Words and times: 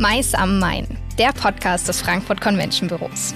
Mais 0.00 0.32
am 0.32 0.60
Main, 0.60 0.86
der 1.18 1.32
Podcast 1.32 1.88
des 1.88 2.00
Frankfurt 2.00 2.40
Convention 2.40 2.86
Büros. 2.86 3.34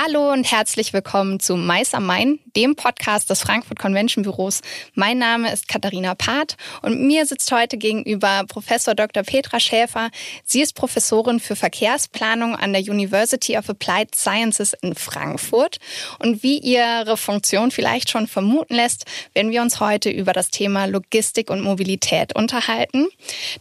Hallo 0.00 0.30
und 0.32 0.48
herzlich 0.48 0.92
willkommen 0.92 1.40
zu 1.40 1.56
Mais 1.56 1.92
am 1.92 2.06
Main, 2.06 2.38
dem 2.54 2.76
Podcast 2.76 3.30
des 3.30 3.40
Frankfurt 3.40 3.80
Convention 3.80 4.22
Büros. 4.22 4.60
Mein 4.94 5.18
Name 5.18 5.52
ist 5.52 5.66
Katharina 5.66 6.14
Part 6.14 6.56
und 6.82 7.04
mir 7.04 7.26
sitzt 7.26 7.50
heute 7.50 7.76
gegenüber 7.78 8.44
Professor 8.46 8.94
Dr. 8.94 9.24
Petra 9.24 9.58
Schäfer. 9.58 10.10
Sie 10.44 10.60
ist 10.60 10.76
Professorin 10.76 11.40
für 11.40 11.56
Verkehrsplanung 11.56 12.54
an 12.54 12.72
der 12.72 12.82
University 12.82 13.58
of 13.58 13.68
Applied 13.68 14.14
Sciences 14.14 14.72
in 14.82 14.94
Frankfurt. 14.94 15.78
Und 16.20 16.44
wie 16.44 16.60
ihre 16.60 17.16
Funktion 17.16 17.72
vielleicht 17.72 18.08
schon 18.08 18.28
vermuten 18.28 18.76
lässt, 18.76 19.04
werden 19.34 19.50
wir 19.50 19.62
uns 19.62 19.80
heute 19.80 20.10
über 20.10 20.32
das 20.32 20.50
Thema 20.50 20.84
Logistik 20.84 21.50
und 21.50 21.60
Mobilität 21.60 22.36
unterhalten. 22.36 23.08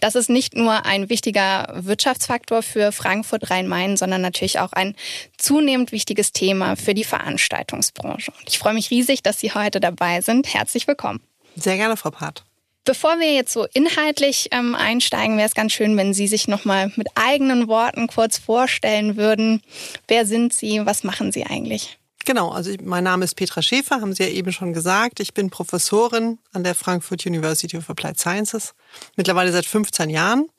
Das 0.01 0.13
ist 0.13 0.29
nicht 0.29 0.55
nur 0.55 0.85
ein 0.85 1.09
wichtiger 1.09 1.73
Wirtschaftsfaktor 1.79 2.61
für 2.61 2.91
Frankfurt 2.91 3.49
Rhein-Main, 3.49 3.97
sondern 3.97 4.21
natürlich 4.21 4.59
auch 4.59 4.73
ein 4.73 4.93
zunehmend 5.37 5.91
wichtiger 5.91 6.26
wichtiges 6.27 6.31
Thema 6.31 6.75
für 6.75 6.93
die 6.93 7.03
Veranstaltungsbranche. 7.03 8.31
Ich 8.47 8.59
freue 8.59 8.73
mich 8.73 8.91
riesig, 8.91 9.23
dass 9.23 9.39
Sie 9.39 9.53
heute 9.53 9.79
dabei 9.79 10.21
sind. 10.21 10.53
Herzlich 10.53 10.87
willkommen. 10.87 11.21
Sehr 11.55 11.77
gerne, 11.77 11.97
Frau 11.97 12.11
Part. 12.11 12.43
Bevor 12.85 13.19
wir 13.19 13.33
jetzt 13.33 13.51
so 13.51 13.65
inhaltlich 13.73 14.47
ähm, 14.51 14.73
einsteigen, 14.73 15.37
wäre 15.37 15.47
es 15.47 15.55
ganz 15.55 15.73
schön, 15.73 15.97
wenn 15.97 16.13
Sie 16.13 16.27
sich 16.27 16.47
nochmal 16.47 16.91
mit 16.95 17.07
eigenen 17.15 17.67
Worten 17.67 18.07
kurz 18.07 18.37
vorstellen 18.37 19.17
würden. 19.17 19.61
Wer 20.07 20.25
sind 20.25 20.53
Sie? 20.53 20.85
Was 20.85 21.03
machen 21.03 21.31
Sie 21.31 21.45
eigentlich? 21.45 21.97
Genau, 22.25 22.49
also 22.49 22.71
ich, 22.71 22.81
mein 22.81 23.03
Name 23.03 23.25
ist 23.25 23.35
Petra 23.35 23.61
Schäfer, 23.61 24.01
haben 24.01 24.13
Sie 24.13 24.23
ja 24.23 24.29
eben 24.29 24.51
schon 24.51 24.73
gesagt. 24.73 25.19
Ich 25.19 25.33
bin 25.33 25.49
Professorin 25.49 26.39
an 26.53 26.63
der 26.63 26.75
Frankfurt 26.75 27.25
University 27.25 27.77
of 27.77 27.89
Applied 27.89 28.19
Sciences, 28.19 28.73
mittlerweile 29.15 29.51
seit 29.51 29.65
15 29.65 30.09
Jahren 30.09 30.49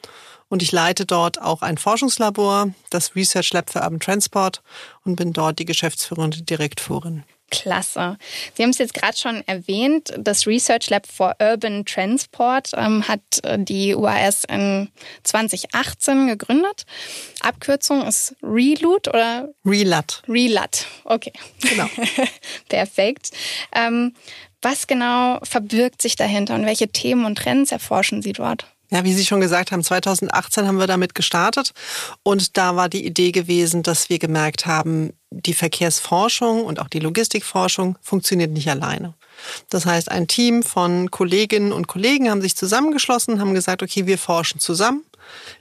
und 0.48 0.62
ich 0.62 0.73
leite 0.73 1.07
dort 1.07 1.41
auch 1.41 1.62
ein 1.62 1.79
Forschungslabor, 1.79 2.71
das 2.91 3.15
Research 3.15 3.52
Lab 3.52 3.71
für 3.71 3.80
Urban 3.80 4.01
Transport 4.01 4.63
und 5.04 5.16
bin 5.16 5.32
dort 5.32 5.59
die 5.59 5.65
geschäftsführende 5.65 6.43
Direktorin. 6.43 7.24
Klasse. 7.51 8.18
Sie 8.54 8.63
haben 8.63 8.71
es 8.71 8.79
jetzt 8.79 8.95
gerade 8.95 9.16
schon 9.16 9.43
erwähnt, 9.46 10.13
das 10.19 10.46
Research 10.46 10.91
Lab 10.91 11.07
for 11.07 11.35
Urban 11.41 11.85
Transport 11.85 12.73
ähm, 12.76 13.09
hat 13.09 13.21
äh, 13.43 13.59
die 13.59 13.95
UAS 13.95 14.45
in 14.45 14.91
2018 15.23 16.26
gegründet. 16.26 16.85
Abkürzung 17.41 18.07
ist 18.07 18.37
RELUT 18.43 19.09
oder? 19.09 19.49
RELUT. 19.65 20.23
RELUT, 20.29 20.87
okay. 21.04 21.32
Genau. 21.63 21.88
Perfekt. 22.69 23.30
Ähm, 23.74 24.15
was 24.60 24.87
genau 24.87 25.38
verbirgt 25.43 26.02
sich 26.02 26.16
dahinter 26.16 26.54
und 26.54 26.66
welche 26.66 26.88
Themen 26.88 27.24
und 27.24 27.38
Trends 27.38 27.73
erforschen 27.73 28.23
Sie 28.23 28.32
dort? 28.32 28.66
Ja, 28.91 29.05
wie 29.05 29.13
Sie 29.13 29.27
schon 29.27 29.41
gesagt 29.41 29.71
haben, 29.71 29.85
2018 29.85 30.67
haben 30.67 30.79
wir 30.79 30.87
damit 30.87 31.15
gestartet 31.15 31.73
und 32.23 32.57
da 32.57 32.75
war 32.75 32.89
die 32.89 33.05
Idee 33.05 33.33
gewesen, 33.33 33.83
dass 33.83 34.09
wir 34.09 34.19
gemerkt 34.19 34.65
haben, 34.65 35.13
die 35.31 35.53
Verkehrsforschung 35.53 36.65
und 36.65 36.81
auch 36.81 36.89
die 36.89 37.01
Logistikforschung 37.01 37.99
funktioniert 38.01 38.51
nicht 38.51 38.71
alleine. 38.71 39.15
Das 39.71 39.87
heißt, 39.87 40.11
ein 40.11 40.29
Team 40.29 40.63
von 40.63 41.11
Kolleginnen 41.11 41.73
und 41.73 41.89
Kollegen 41.89 42.31
haben 42.31 42.43
sich 42.43 42.57
zusammengeschlossen, 42.57 43.41
haben 43.41 43.55
gesagt, 43.55 43.83
okay, 43.83 44.07
wir 44.07 44.19
forschen 44.19 44.61
zusammen. 44.61 45.05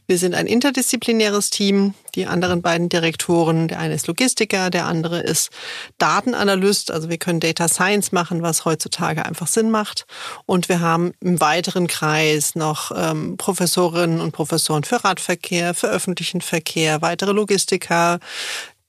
Wir 0.06 0.18
sind 0.18 0.36
ein 0.36 0.48
interdisziplinäres 0.48 1.50
Team. 1.50 1.94
Die 2.16 2.26
anderen 2.26 2.62
beiden 2.62 2.90
Direktoren, 2.90 3.68
der 3.68 3.80
eine 3.80 3.94
ist 3.94 4.08
Logistiker, 4.08 4.70
der 4.70 4.86
andere 4.86 5.20
ist 5.20 5.50
Datenanalyst. 5.98 6.92
Also 6.92 7.10
wir 7.10 7.18
können 7.18 7.40
Data 7.40 7.68
Science 7.68 8.12
machen, 8.12 8.42
was 8.42 8.66
heutzutage 8.66 9.26
einfach 9.26 9.48
Sinn 9.48 9.70
macht. 9.70 10.06
Und 10.46 10.70
wir 10.70 10.80
haben 10.80 11.14
im 11.20 11.40
weiteren 11.40 11.88
Kreis 11.88 12.56
noch 12.56 12.92
ähm, 12.96 13.38
Professorinnen 13.38 14.22
und 14.22 14.32
Professoren 14.32 14.84
für 14.84 15.04
Radverkehr, 15.04 15.74
für 15.74 15.88
öffentlichen 15.88 16.42
Verkehr, 16.42 17.02
weitere 17.02 17.34
Logistiker, 17.34 18.20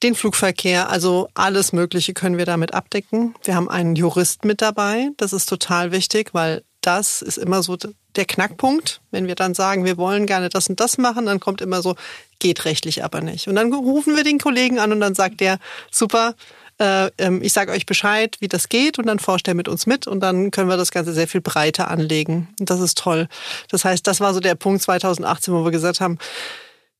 den 0.02 0.14
Flugverkehr, 0.14 0.90
also 0.90 1.28
alles 1.34 1.72
Mögliche 1.72 2.14
können 2.14 2.38
wir 2.38 2.46
damit 2.46 2.74
abdecken. 2.74 3.34
Wir 3.42 3.54
haben 3.54 3.68
einen 3.68 3.96
Jurist 3.96 4.44
mit 4.44 4.62
dabei. 4.62 5.10
Das 5.16 5.32
ist 5.32 5.48
total 5.48 5.92
wichtig, 5.92 6.34
weil 6.34 6.62
das 6.80 7.20
ist 7.20 7.38
immer 7.38 7.62
so 7.62 7.76
der 8.16 8.24
Knackpunkt. 8.24 9.00
Wenn 9.10 9.26
wir 9.26 9.34
dann 9.34 9.54
sagen, 9.54 9.84
wir 9.84 9.96
wollen 9.96 10.26
gerne 10.26 10.48
das 10.48 10.68
und 10.68 10.78
das 10.80 10.98
machen, 10.98 11.26
dann 11.26 11.40
kommt 11.40 11.60
immer 11.60 11.82
so, 11.82 11.96
geht 12.38 12.64
rechtlich 12.64 13.04
aber 13.04 13.20
nicht. 13.20 13.48
Und 13.48 13.56
dann 13.56 13.72
rufen 13.72 14.16
wir 14.16 14.24
den 14.24 14.38
Kollegen 14.38 14.78
an 14.78 14.92
und 14.92 15.00
dann 15.00 15.14
sagt 15.14 15.40
der, 15.40 15.58
super, 15.90 16.34
äh, 16.78 17.10
ähm, 17.18 17.42
ich 17.42 17.52
sage 17.52 17.72
euch 17.72 17.86
Bescheid, 17.86 18.36
wie 18.40 18.48
das 18.48 18.68
geht 18.68 18.98
und 18.98 19.06
dann 19.06 19.18
forscht 19.18 19.48
er 19.48 19.54
mit 19.54 19.68
uns 19.68 19.86
mit 19.86 20.06
und 20.06 20.20
dann 20.20 20.52
können 20.52 20.68
wir 20.68 20.76
das 20.76 20.92
Ganze 20.92 21.12
sehr 21.12 21.26
viel 21.26 21.40
breiter 21.40 21.90
anlegen. 21.90 22.48
Und 22.60 22.70
das 22.70 22.80
ist 22.80 22.98
toll. 22.98 23.28
Das 23.68 23.84
heißt, 23.84 24.06
das 24.06 24.20
war 24.20 24.32
so 24.32 24.40
der 24.40 24.54
Punkt 24.54 24.82
2018, 24.82 25.52
wo 25.52 25.64
wir 25.64 25.72
gesagt 25.72 26.00
haben, 26.00 26.18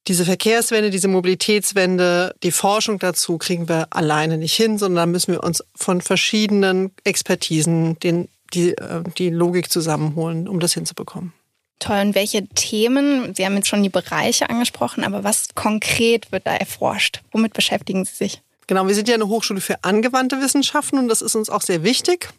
diese 0.09 0.25
Verkehrswende, 0.25 0.91
diese 0.91 1.09
Mobilitätswende, 1.09 2.35
die 2.43 2.51
Forschung 2.51 2.99
dazu 2.99 3.37
kriegen 3.37 3.69
wir 3.69 3.89
alleine 3.91 4.39
nicht 4.39 4.55
hin, 4.55 4.79
sondern 4.79 4.97
da 4.97 5.07
müssen 5.07 5.33
wir 5.33 5.45
uns 5.45 5.63
von 5.75 6.01
verschiedenen 6.01 6.93
Expertisen 7.05 7.99
den, 8.01 8.29
die, 8.55 8.71
äh, 8.71 9.03
die 9.19 9.29
Logik 9.29 9.71
zusammenholen, 9.71 10.49
um 10.49 10.61
das 10.61 10.73
hinzubekommen. 10.73 11.35
Toll. 11.79 12.01
Und 12.01 12.15
welche 12.15 12.47
Themen, 12.49 13.35
Sie 13.35 13.45
haben 13.45 13.55
jetzt 13.55 13.69
schon 13.69 13.83
die 13.83 13.89
Bereiche 13.89 14.51
angesprochen, 14.51 15.05
aber 15.05 15.23
was 15.23 15.49
konkret 15.55 16.33
wird 16.33 16.47
da 16.47 16.57
erforscht? 16.57 17.21
Womit 17.31 17.53
beschäftigen 17.53 18.05
Sie 18.05 18.15
sich? 18.15 18.43
Genau, 18.67 18.87
wir 18.87 18.95
sind 18.95 19.09
ja 19.09 19.15
eine 19.15 19.29
Hochschule 19.29 19.61
für 19.61 19.85
angewandte 19.85 20.41
Wissenschaften 20.41 20.99
und 20.99 21.09
das 21.09 21.23
ist 21.23 21.35
uns 21.35 21.51
auch 21.51 21.63
sehr 21.63 21.85
wichtig. 21.85 22.31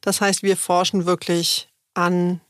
Das 0.00 0.20
heißt, 0.20 0.42
wir 0.42 0.56
forschen 0.56 1.06
wirklich 1.06 1.68
an, 1.94 2.40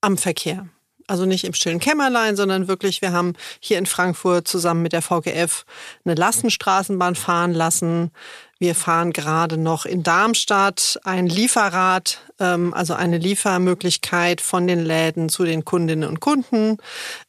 am 0.00 0.18
Verkehr. 0.18 0.68
Also 1.10 1.26
nicht 1.26 1.42
im 1.42 1.54
stillen 1.54 1.80
Kämmerlein, 1.80 2.36
sondern 2.36 2.68
wirklich, 2.68 3.02
wir 3.02 3.10
haben 3.10 3.32
hier 3.58 3.78
in 3.78 3.86
Frankfurt 3.86 4.46
zusammen 4.46 4.82
mit 4.82 4.92
der 4.92 5.02
VGF 5.02 5.64
eine 6.04 6.14
Lastenstraßenbahn 6.14 7.16
fahren 7.16 7.52
lassen. 7.52 8.12
Wir 8.60 8.76
fahren 8.76 9.12
gerade 9.12 9.56
noch 9.56 9.86
in 9.86 10.04
Darmstadt 10.04 11.00
ein 11.02 11.26
Lieferrad, 11.26 12.20
ähm, 12.38 12.72
also 12.74 12.94
eine 12.94 13.18
Liefermöglichkeit 13.18 14.40
von 14.40 14.68
den 14.68 14.78
Läden 14.78 15.28
zu 15.30 15.44
den 15.44 15.64
Kundinnen 15.64 16.08
und 16.08 16.20
Kunden. 16.20 16.76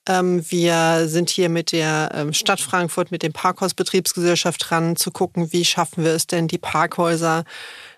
Ähm, 0.07 0.45
wir 0.51 1.07
sind 1.07 1.31
hier 1.31 1.49
mit 1.49 1.71
der 1.71 2.11
ähm, 2.13 2.33
Stadt 2.33 2.61
Frankfurt, 2.61 3.09
mit 3.09 3.23
dem 3.23 3.33
Parkhausbetriebsgesellschaft 3.33 4.69
dran, 4.69 4.95
zu 4.95 5.09
gucken, 5.09 5.53
wie 5.53 5.65
schaffen 5.65 6.03
wir 6.03 6.11
es 6.11 6.27
denn, 6.27 6.47
die 6.47 6.59
Parkhäuser 6.59 7.45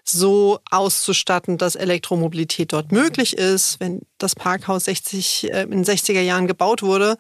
so 0.04 0.60
auszustatten, 0.70 1.58
dass 1.58 1.76
Elektromobilität 1.76 2.74
dort 2.74 2.92
möglich 2.92 3.38
ist. 3.38 3.80
Wenn 3.80 4.02
das 4.18 4.36
Parkhaus 4.36 4.86
60, 4.86 5.52
äh, 5.52 5.64
in 5.64 5.86
60er 5.86 6.22
Jahren 6.22 6.48
gebaut 6.48 6.84
wurde, 6.84 7.18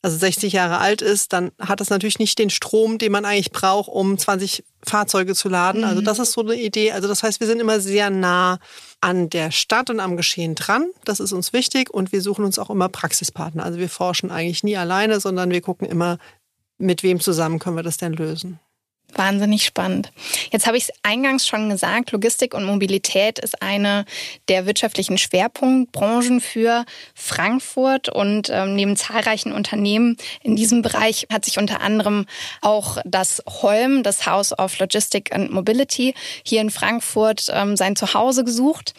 also 0.00 0.16
60 0.16 0.52
Jahre 0.52 0.78
alt 0.78 1.00
ist, 1.02 1.32
dann 1.32 1.52
hat 1.60 1.80
es 1.80 1.90
natürlich 1.90 2.18
nicht 2.18 2.38
den 2.38 2.50
Strom, 2.50 2.98
den 2.98 3.12
man 3.12 3.24
eigentlich 3.24 3.52
braucht, 3.52 3.88
um 3.88 4.18
20 4.18 4.64
Fahrzeuge 4.82 5.34
zu 5.34 5.48
laden. 5.48 5.84
Also 5.84 6.00
mhm. 6.00 6.04
das 6.04 6.18
ist 6.18 6.32
so 6.32 6.40
eine 6.40 6.54
Idee. 6.54 6.92
Also 6.92 7.06
das 7.06 7.22
heißt, 7.22 7.38
wir 7.38 7.46
sind 7.46 7.60
immer 7.60 7.78
sehr 7.80 8.10
nah 8.10 8.58
an 9.00 9.30
der 9.30 9.50
Stadt 9.50 9.90
und 9.90 10.00
am 10.00 10.16
Geschehen 10.16 10.54
dran. 10.54 10.86
Das 11.04 11.20
ist 11.20 11.32
uns 11.32 11.52
wichtig 11.52 11.90
und 11.90 12.12
wir 12.12 12.22
suchen 12.22 12.44
uns 12.44 12.58
auch 12.58 12.70
immer 12.70 12.88
Praxispartner. 12.88 13.64
Also 13.64 13.78
wir 13.78 13.88
forschen 13.88 14.30
eigentlich 14.30 14.64
nie 14.64 14.76
alleine, 14.76 15.20
sondern 15.20 15.50
wir 15.50 15.60
gucken 15.60 15.86
immer, 15.86 16.18
mit 16.78 17.02
wem 17.04 17.20
zusammen 17.20 17.58
können 17.60 17.76
wir 17.76 17.84
das 17.84 17.98
denn 17.98 18.12
lösen. 18.12 18.58
Wahnsinnig 19.14 19.64
spannend. 19.64 20.12
Jetzt 20.50 20.66
habe 20.66 20.76
ich 20.76 20.84
es 20.84 20.92
eingangs 21.02 21.46
schon 21.46 21.68
gesagt, 21.68 22.12
Logistik 22.12 22.54
und 22.54 22.64
Mobilität 22.64 23.38
ist 23.38 23.62
eine 23.62 24.04
der 24.48 24.66
wirtschaftlichen 24.66 25.18
Schwerpunktbranchen 25.18 26.40
für 26.40 26.84
Frankfurt 27.14 28.08
und 28.08 28.48
ähm, 28.50 28.74
neben 28.74 28.96
zahlreichen 28.96 29.52
Unternehmen 29.52 30.16
in 30.42 30.56
diesem 30.56 30.82
Bereich 30.82 31.26
hat 31.32 31.44
sich 31.44 31.58
unter 31.58 31.80
anderem 31.80 32.26
auch 32.60 32.98
das 33.04 33.42
Holm, 33.48 34.02
das 34.02 34.26
House 34.26 34.58
of 34.58 34.78
Logistic 34.78 35.34
and 35.34 35.52
Mobility, 35.52 36.14
hier 36.44 36.60
in 36.60 36.70
Frankfurt 36.70 37.46
ähm, 37.52 37.76
sein 37.76 37.96
Zuhause 37.96 38.44
gesucht. 38.44 38.94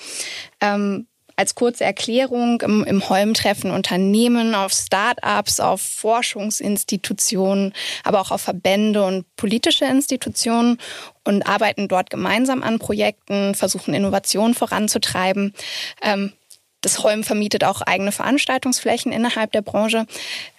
Ähm, 0.61 1.07
als 1.35 1.55
kurze 1.55 1.83
Erklärung, 1.83 2.61
im, 2.61 2.83
im 2.83 3.09
Holm 3.09 3.33
treffen 3.33 3.71
Unternehmen 3.71 4.55
auf 4.55 4.71
Start-ups, 4.73 5.59
auf 5.59 5.81
Forschungsinstitutionen, 5.81 7.73
aber 8.03 8.21
auch 8.21 8.31
auf 8.31 8.41
Verbände 8.41 9.03
und 9.03 9.25
politische 9.35 9.85
Institutionen 9.85 10.77
und 11.23 11.47
arbeiten 11.47 11.87
dort 11.87 12.09
gemeinsam 12.09 12.63
an 12.63 12.79
Projekten, 12.79 13.55
versuchen 13.55 13.93
Innovationen 13.93 14.53
voranzutreiben. 14.53 15.53
Ähm, 16.01 16.33
das 16.81 17.01
Holm 17.01 17.23
vermietet 17.23 17.63
auch 17.63 17.81
eigene 17.81 18.11
Veranstaltungsflächen 18.11 19.11
innerhalb 19.13 19.53
der 19.53 19.61
Branche. 19.61 20.05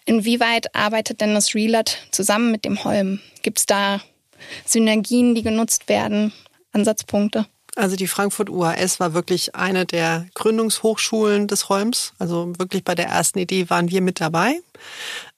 Inwieweit 0.06 0.74
arbeitet 0.74 1.20
denn 1.20 1.34
das 1.34 1.54
Relat 1.54 1.98
zusammen 2.10 2.50
mit 2.50 2.64
dem 2.64 2.82
Holm? 2.82 3.20
Gibt 3.42 3.58
es 3.58 3.66
da 3.66 4.00
Synergien, 4.64 5.34
die 5.34 5.42
genutzt 5.42 5.88
werden, 5.88 6.32
Ansatzpunkte? 6.72 7.46
Also 7.76 7.96
die 7.96 8.06
Frankfurt 8.06 8.50
UAS 8.50 9.00
war 9.00 9.14
wirklich 9.14 9.54
eine 9.54 9.84
der 9.84 10.26
Gründungshochschulen 10.34 11.48
des 11.48 11.68
Holms. 11.68 12.12
Also 12.18 12.52
wirklich 12.58 12.84
bei 12.84 12.94
der 12.94 13.06
ersten 13.06 13.38
Idee 13.38 13.68
waren 13.68 13.90
wir 13.90 14.00
mit 14.00 14.20
dabei. 14.20 14.60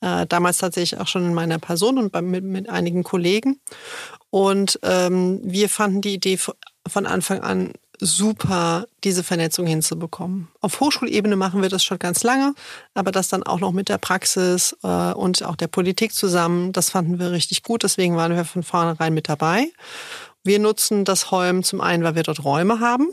Äh, 0.01 0.27
damals 0.27 0.59
tatsächlich 0.59 1.01
auch 1.01 1.07
schon 1.07 1.25
in 1.25 1.35
meiner 1.35 1.59
Person 1.59 1.99
und 1.99 2.15
mit, 2.23 2.45
mit 2.45 2.69
einigen 2.69 3.05
Kollegen. 3.05 3.61
Und 4.31 4.79
ähm, 4.83 5.41
wir 5.43 5.69
fanden 5.69 6.03
die 6.03 6.15
Idee 6.15 6.39
von 6.87 7.07
Anfang 7.07 7.41
an 7.41 7.73
super, 8.01 8.87
diese 9.05 9.23
Vernetzung 9.23 9.67
hinzubekommen. 9.67 10.49
Auf 10.61 10.81
Hochschulebene 10.81 11.37
machen 11.37 11.63
wir 11.63 11.69
das 11.69 11.85
schon 11.85 11.99
ganz 11.99 12.23
lange, 12.23 12.55
aber 12.95 13.13
das 13.13 13.29
dann 13.29 13.43
auch 13.43 13.61
noch 13.61 13.73
mit 13.73 13.89
der 13.89 13.99
Praxis 13.99 14.77
äh, 14.83 15.13
und 15.13 15.43
auch 15.43 15.57
der 15.57 15.69
Politik 15.69 16.13
zusammen, 16.13 16.73
das 16.73 16.91
fanden 16.91 17.19
wir 17.19 17.33
richtig 17.33 17.63
gut. 17.63 17.83
Deswegen 17.83 18.17
waren 18.17 18.35
wir 18.35 18.45
von 18.45 18.63
vornherein 18.63 19.15
mit 19.15 19.29
dabei. 19.29 19.71
Wir 20.47 20.59
nutzen 20.59 21.05
das 21.05 21.31
Holm 21.31 21.63
zum 21.63 21.81
einen, 21.81 22.05
weil 22.05 22.15
wir 22.15 22.23
dort 22.23 22.45
Räume 22.45 22.81
haben. 22.81 23.09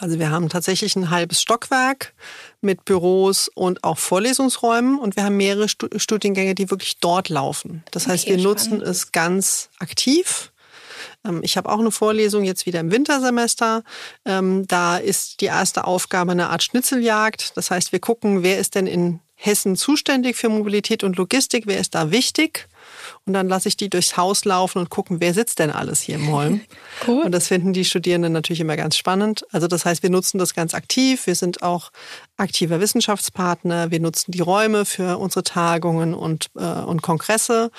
Also 0.00 0.18
wir 0.18 0.30
haben 0.30 0.48
tatsächlich 0.48 0.96
ein 0.96 1.10
halbes 1.10 1.40
Stockwerk 1.42 2.14
mit 2.60 2.84
Büros 2.84 3.48
und 3.48 3.84
auch 3.84 3.98
Vorlesungsräumen 3.98 4.98
und 4.98 5.16
wir 5.16 5.24
haben 5.24 5.36
mehrere 5.36 5.68
Studiengänge, 5.68 6.54
die 6.54 6.70
wirklich 6.70 6.98
dort 6.98 7.28
laufen. 7.28 7.84
Das 7.90 8.06
heißt, 8.08 8.26
wir 8.26 8.38
spannend. 8.38 8.44
nutzen 8.44 8.82
es 8.82 9.12
ganz 9.12 9.70
aktiv 9.78 10.52
ähm, 11.24 11.40
ich 11.42 11.56
habe 11.56 11.70
auch 11.70 11.78
eine 11.78 11.90
Vorlesung 11.90 12.44
jetzt 12.44 12.66
wieder 12.66 12.80
im 12.80 12.90
Wintersemester. 12.90 13.82
Ähm, 14.24 14.66
da 14.66 14.96
ist 14.96 15.40
die 15.40 15.46
erste 15.46 15.84
Aufgabe 15.84 16.32
eine 16.32 16.50
Art 16.50 16.62
Schnitzeljagd. 16.62 17.56
Das 17.56 17.70
heißt, 17.70 17.92
wir 17.92 18.00
gucken, 18.00 18.42
wer 18.42 18.58
ist 18.58 18.74
denn 18.74 18.86
in 18.86 19.20
Hessen 19.34 19.76
zuständig 19.76 20.36
für 20.36 20.48
Mobilität 20.48 21.04
und 21.04 21.16
Logistik, 21.16 21.66
wer 21.66 21.78
ist 21.78 21.94
da 21.94 22.10
wichtig 22.10 22.68
und 23.24 23.32
dann 23.32 23.48
lasse 23.48 23.68
ich 23.68 23.76
die 23.76 23.90
durchs 23.90 24.16
Haus 24.16 24.44
laufen 24.44 24.78
und 24.78 24.90
gucken, 24.90 25.20
wer 25.20 25.34
sitzt 25.34 25.58
denn 25.58 25.70
alles 25.70 26.00
hier 26.00 26.16
im 26.16 26.30
Holm. 26.30 26.60
cool. 27.06 27.22
Und 27.24 27.32
das 27.32 27.48
finden 27.48 27.72
die 27.72 27.84
Studierenden 27.84 28.32
natürlich 28.32 28.60
immer 28.60 28.76
ganz 28.76 28.96
spannend. 28.96 29.44
Also 29.50 29.66
das 29.66 29.84
heißt, 29.84 30.02
wir 30.02 30.10
nutzen 30.10 30.38
das 30.38 30.54
ganz 30.54 30.74
aktiv. 30.74 31.26
Wir 31.26 31.34
sind 31.34 31.62
auch 31.62 31.90
aktiver 32.36 32.80
Wissenschaftspartner. 32.80 33.90
Wir 33.90 34.00
nutzen 34.00 34.32
die 34.32 34.40
Räume 34.40 34.84
für 34.84 35.18
unsere 35.18 35.42
Tagungen 35.42 36.14
und, 36.14 36.50
äh, 36.56 36.62
und 36.62 37.02
Kongresse. 37.02 37.70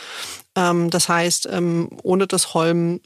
Ähm, 0.55 0.89
das 0.89 1.09
heißt, 1.09 1.47
ähm, 1.51 1.89
ohne 2.03 2.27
das 2.27 2.53
Holm 2.53 3.01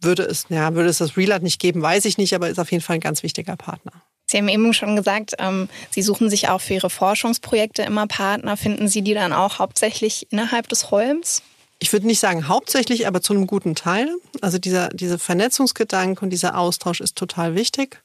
würde 0.00 0.24
es, 0.24 0.46
ja, 0.48 0.74
würde 0.74 0.88
es 0.88 0.98
das 0.98 1.16
Relat 1.16 1.42
nicht 1.42 1.60
geben, 1.60 1.82
weiß 1.82 2.04
ich 2.04 2.18
nicht, 2.18 2.34
aber 2.34 2.48
ist 2.48 2.58
auf 2.58 2.70
jeden 2.70 2.82
Fall 2.82 2.94
ein 2.94 3.00
ganz 3.00 3.22
wichtiger 3.22 3.56
Partner. 3.56 3.92
Sie 4.26 4.38
haben 4.38 4.48
eben 4.48 4.72
schon 4.72 4.96
gesagt, 4.96 5.34
ähm, 5.38 5.68
Sie 5.90 6.02
suchen 6.02 6.30
sich 6.30 6.48
auch 6.48 6.60
für 6.60 6.74
Ihre 6.74 6.90
Forschungsprojekte 6.90 7.82
immer 7.82 8.06
Partner. 8.06 8.56
Finden 8.56 8.88
Sie 8.88 9.02
die 9.02 9.14
dann 9.14 9.32
auch 9.32 9.58
hauptsächlich 9.58 10.26
innerhalb 10.30 10.68
des 10.68 10.90
Holms? 10.90 11.42
Ich 11.82 11.92
würde 11.92 12.06
nicht 12.06 12.20
sagen 12.20 12.46
hauptsächlich, 12.46 13.08
aber 13.08 13.22
zu 13.22 13.32
einem 13.32 13.48
guten 13.48 13.74
Teil. 13.74 14.08
Also 14.40 14.58
dieser, 14.58 14.90
dieser 14.90 15.18
Vernetzungsgedanke 15.18 16.24
und 16.24 16.30
dieser 16.30 16.56
Austausch 16.56 17.00
ist 17.00 17.16
total 17.16 17.56
wichtig. 17.56 18.00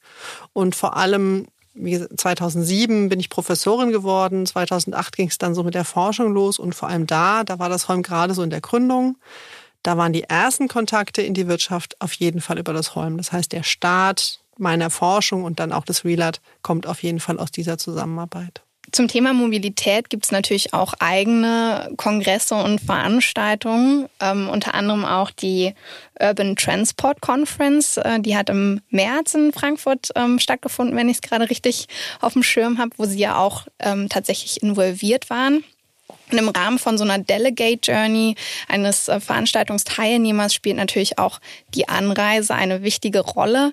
Und 0.51 0.75
vor 0.75 0.97
allem, 0.97 1.45
wie 1.75 1.99
2007 1.99 3.09
bin 3.09 3.19
ich 3.19 3.29
Professorin 3.29 3.91
geworden, 3.91 4.47
2008 4.47 5.15
ging 5.15 5.27
es 5.27 5.37
dann 5.37 5.53
so 5.53 5.63
mit 5.63 5.75
der 5.75 5.85
Forschung 5.85 6.33
los 6.33 6.57
und 6.57 6.73
vor 6.73 6.89
allem 6.89 7.05
da, 7.05 7.43
da 7.43 7.59
war 7.59 7.69
das 7.69 7.87
Holm 7.87 8.01
gerade 8.01 8.33
so 8.33 8.41
in 8.41 8.49
der 8.49 8.61
Gründung. 8.61 9.17
Da 9.83 9.95
waren 9.95 10.11
die 10.11 10.23
ersten 10.23 10.67
Kontakte 10.67 11.21
in 11.21 11.35
die 11.35 11.47
Wirtschaft 11.47 12.01
auf 12.01 12.13
jeden 12.13 12.41
Fall 12.41 12.57
über 12.57 12.73
das 12.73 12.95
Holm. 12.95 13.17
Das 13.17 13.31
heißt, 13.31 13.51
der 13.51 13.61
Start 13.61 14.39
meiner 14.57 14.89
Forschung 14.89 15.43
und 15.43 15.59
dann 15.59 15.71
auch 15.71 15.85
des 15.85 16.03
Relat 16.03 16.41
kommt 16.63 16.87
auf 16.87 17.03
jeden 17.03 17.19
Fall 17.19 17.37
aus 17.37 17.51
dieser 17.51 17.77
Zusammenarbeit. 17.77 18.63
Zum 18.91 19.09
Thema 19.09 19.33
Mobilität 19.33 20.09
gibt 20.09 20.25
es 20.25 20.31
natürlich 20.31 20.73
auch 20.73 20.93
eigene 20.99 21.91
Kongresse 21.97 22.55
und 22.55 22.79
Veranstaltungen, 22.79 24.07
ähm, 24.21 24.47
unter 24.47 24.73
anderem 24.75 25.03
auch 25.03 25.29
die 25.29 25.73
Urban 26.19 26.55
Transport 26.55 27.19
Conference. 27.19 27.97
Äh, 27.97 28.21
die 28.21 28.37
hat 28.37 28.49
im 28.49 28.79
März 28.89 29.33
in 29.33 29.51
Frankfurt 29.51 30.11
ähm, 30.15 30.39
stattgefunden, 30.39 30.95
wenn 30.95 31.09
ich 31.09 31.17
es 31.17 31.21
gerade 31.21 31.49
richtig 31.49 31.87
auf 32.21 32.33
dem 32.33 32.43
Schirm 32.43 32.77
habe, 32.77 32.91
wo 32.97 33.05
Sie 33.05 33.19
ja 33.19 33.37
auch 33.37 33.67
ähm, 33.79 34.07
tatsächlich 34.07 34.63
involviert 34.63 35.29
waren. 35.29 35.65
Und 36.31 36.37
im 36.37 36.49
Rahmen 36.49 36.77
von 36.77 36.97
so 36.97 37.03
einer 37.03 37.19
Delegate 37.19 37.91
Journey 37.91 38.35
eines 38.67 39.07
äh, 39.07 39.19
Veranstaltungsteilnehmers 39.19 40.53
spielt 40.53 40.75
natürlich 40.75 41.17
auch 41.17 41.39
die 41.73 41.87
Anreise 41.87 42.53
eine 42.53 42.83
wichtige 42.83 43.21
Rolle. 43.21 43.71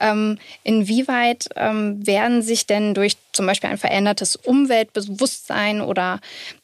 Ähm, 0.00 0.38
inwieweit 0.62 1.48
ähm, 1.56 2.06
werden 2.06 2.42
sich 2.42 2.66
denn 2.66 2.94
durch 2.94 3.16
zum 3.32 3.46
Beispiel 3.46 3.70
ein 3.70 3.78
verändertes 3.78 4.36
Umweltbewusstsein 4.36 5.80
oder 5.80 6.20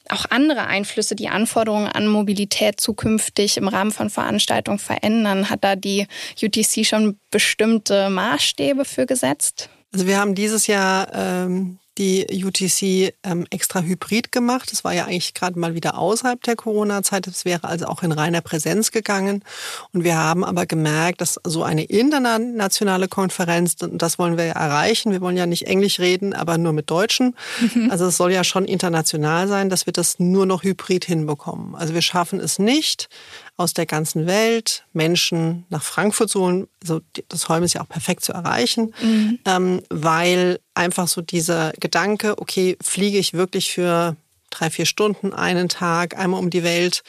auch 0.09 0.25
andere 0.29 0.65
Einflüsse 0.67 1.15
die 1.15 1.29
Anforderungen 1.29 1.87
an 1.87 2.07
Mobilität 2.07 2.79
zukünftig 2.79 3.57
im 3.57 3.67
Rahmen 3.67 3.91
von 3.91 4.09
Veranstaltungen 4.09 4.79
verändern? 4.79 5.49
Hat 5.49 5.63
da 5.63 5.75
die 5.75 6.07
UTC 6.41 6.85
schon 6.85 7.19
bestimmte 7.31 8.09
Maßstäbe 8.09 8.85
für 8.85 9.05
gesetzt? 9.05 9.69
Also 9.93 10.07
wir 10.07 10.19
haben 10.19 10.35
dieses 10.35 10.67
Jahr 10.67 11.13
ähm, 11.13 11.77
die 11.97 12.43
UTC 12.43 13.13
ähm, 13.23 13.45
extra 13.49 13.81
hybrid 13.81 14.31
gemacht. 14.31 14.71
Das 14.71 14.83
war 14.83 14.93
ja 14.93 15.05
eigentlich 15.05 15.33
gerade 15.33 15.59
mal 15.59 15.75
wieder 15.75 15.97
außerhalb 15.97 16.41
der 16.41 16.55
Corona-Zeit. 16.55 17.27
Es 17.27 17.45
wäre 17.45 17.67
also 17.67 17.85
auch 17.85 18.03
in 18.03 18.11
reiner 18.11 18.41
Präsenz 18.41 18.91
gegangen. 18.91 19.43
Und 19.91 20.03
wir 20.03 20.17
haben 20.17 20.43
aber 20.43 20.65
gemerkt, 20.65 21.21
dass 21.21 21.39
so 21.43 21.63
eine 21.63 21.83
internationale 21.83 23.07
Konferenz, 23.07 23.75
das 23.75 24.17
wollen 24.17 24.37
wir 24.37 24.45
ja 24.45 24.53
erreichen. 24.53 25.11
Wir 25.11 25.21
wollen 25.21 25.37
ja 25.37 25.45
nicht 25.45 25.67
Englisch 25.67 25.99
reden, 25.99 26.33
aber 26.33 26.57
nur 26.57 26.73
mit 26.73 26.89
Deutschen. 26.89 27.35
Mhm. 27.59 27.91
Also 27.91 28.05
es 28.07 28.17
soll 28.17 28.31
ja 28.31 28.43
schon 28.43 28.65
international 28.65 29.47
sein, 29.47 29.69
dass 29.69 29.85
wir 29.85 29.93
das 29.93 30.19
nur 30.19 30.45
noch 30.45 30.63
hybrid 30.63 31.05
hinbekommen. 31.05 31.75
Also 31.75 31.93
wir 31.93 32.01
schaffen 32.01 32.39
es 32.39 32.57
nicht, 32.57 33.07
aus 33.55 33.73
der 33.73 33.85
ganzen 33.85 34.25
Welt 34.25 34.83
Menschen 34.93 35.65
nach 35.69 35.83
Frankfurt 35.83 36.29
zu 36.29 36.41
holen. 36.41 36.67
Also 36.81 37.01
das 37.29 37.49
Holm 37.49 37.63
ist 37.63 37.73
ja 37.73 37.81
auch 37.81 37.89
perfekt 37.89 38.23
zu 38.23 38.33
erreichen, 38.33 38.93
mhm. 39.01 39.39
ähm, 39.45 39.81
weil 39.89 40.59
einfach 40.73 41.07
so 41.07 41.21
dieser 41.21 41.71
Gedanke, 41.79 42.39
okay, 42.39 42.77
fliege 42.81 43.19
ich 43.19 43.33
wirklich 43.33 43.71
für 43.71 44.15
drei, 44.49 44.69
vier 44.69 44.85
Stunden 44.85 45.33
einen 45.33 45.69
Tag 45.69 46.17
einmal 46.17 46.39
um 46.39 46.49
die 46.49 46.63
Welt, 46.63 47.03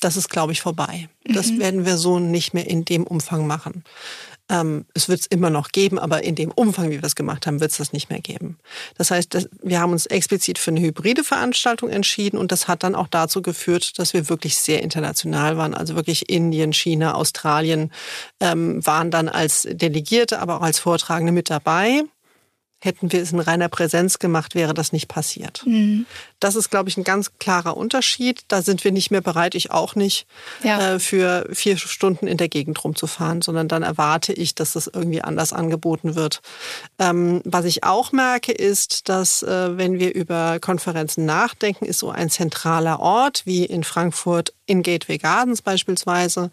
das 0.00 0.16
ist, 0.16 0.28
glaube 0.28 0.52
ich, 0.52 0.60
vorbei. 0.60 1.08
Das 1.24 1.50
mhm. 1.50 1.58
werden 1.58 1.86
wir 1.86 1.96
so 1.96 2.18
nicht 2.18 2.54
mehr 2.54 2.68
in 2.68 2.84
dem 2.84 3.04
Umfang 3.04 3.46
machen. 3.46 3.84
Ähm, 4.48 4.86
es 4.94 5.08
wird 5.08 5.20
es 5.20 5.26
immer 5.26 5.50
noch 5.50 5.72
geben, 5.72 5.98
aber 5.98 6.22
in 6.22 6.34
dem 6.34 6.50
Umfang, 6.50 6.90
wie 6.90 7.00
wir 7.00 7.04
es 7.04 7.14
gemacht 7.14 7.46
haben, 7.46 7.60
wird 7.60 7.70
es 7.70 7.78
das 7.78 7.92
nicht 7.92 8.10
mehr 8.10 8.20
geben. 8.20 8.58
Das 8.96 9.10
heißt, 9.10 9.34
das, 9.34 9.48
wir 9.62 9.80
haben 9.80 9.92
uns 9.92 10.06
explizit 10.06 10.58
für 10.58 10.70
eine 10.70 10.80
hybride 10.80 11.24
Veranstaltung 11.24 11.90
entschieden 11.90 12.38
und 12.38 12.52
das 12.52 12.68
hat 12.68 12.82
dann 12.82 12.94
auch 12.94 13.08
dazu 13.08 13.42
geführt, 13.42 13.98
dass 13.98 14.14
wir 14.14 14.28
wirklich 14.28 14.56
sehr 14.56 14.82
international 14.82 15.56
waren. 15.56 15.74
Also 15.74 15.96
wirklich 15.96 16.30
Indien, 16.30 16.72
China, 16.72 17.14
Australien 17.14 17.92
ähm, 18.40 18.84
waren 18.86 19.10
dann 19.10 19.28
als 19.28 19.68
Delegierte, 19.70 20.40
aber 20.40 20.58
auch 20.58 20.62
als 20.62 20.78
Vortragende 20.78 21.32
mit 21.32 21.50
dabei. 21.50 22.04
Hätten 22.80 23.10
wir 23.10 23.20
es 23.20 23.32
in 23.32 23.40
reiner 23.40 23.68
Präsenz 23.68 24.20
gemacht, 24.20 24.54
wäre 24.54 24.72
das 24.72 24.92
nicht 24.92 25.08
passiert. 25.08 25.62
Mhm. 25.66 26.06
Das 26.38 26.54
ist, 26.54 26.70
glaube 26.70 26.88
ich, 26.88 26.96
ein 26.96 27.02
ganz 27.02 27.32
klarer 27.40 27.76
Unterschied. 27.76 28.42
Da 28.46 28.62
sind 28.62 28.84
wir 28.84 28.92
nicht 28.92 29.10
mehr 29.10 29.20
bereit, 29.20 29.56
ich 29.56 29.72
auch 29.72 29.96
nicht, 29.96 30.26
ja. 30.62 30.94
äh, 30.94 30.98
für 31.00 31.48
vier 31.52 31.76
Stunden 31.76 32.28
in 32.28 32.36
der 32.36 32.48
Gegend 32.48 32.82
rumzufahren, 32.84 33.42
sondern 33.42 33.66
dann 33.66 33.82
erwarte 33.82 34.32
ich, 34.32 34.54
dass 34.54 34.74
das 34.74 34.86
irgendwie 34.86 35.22
anders 35.22 35.52
angeboten 35.52 36.14
wird. 36.14 36.40
Ähm, 37.00 37.42
was 37.44 37.64
ich 37.64 37.82
auch 37.82 38.12
merke, 38.12 38.52
ist, 38.52 39.08
dass 39.08 39.42
äh, 39.42 39.76
wenn 39.76 39.98
wir 39.98 40.14
über 40.14 40.60
Konferenzen 40.60 41.24
nachdenken, 41.24 41.84
ist 41.84 41.98
so 41.98 42.10
ein 42.10 42.30
zentraler 42.30 43.00
Ort 43.00 43.42
wie 43.44 43.64
in 43.64 43.82
Frankfurt 43.82 44.54
in 44.66 44.84
Gateway 44.84 45.18
Gardens 45.18 45.62
beispielsweise, 45.62 46.52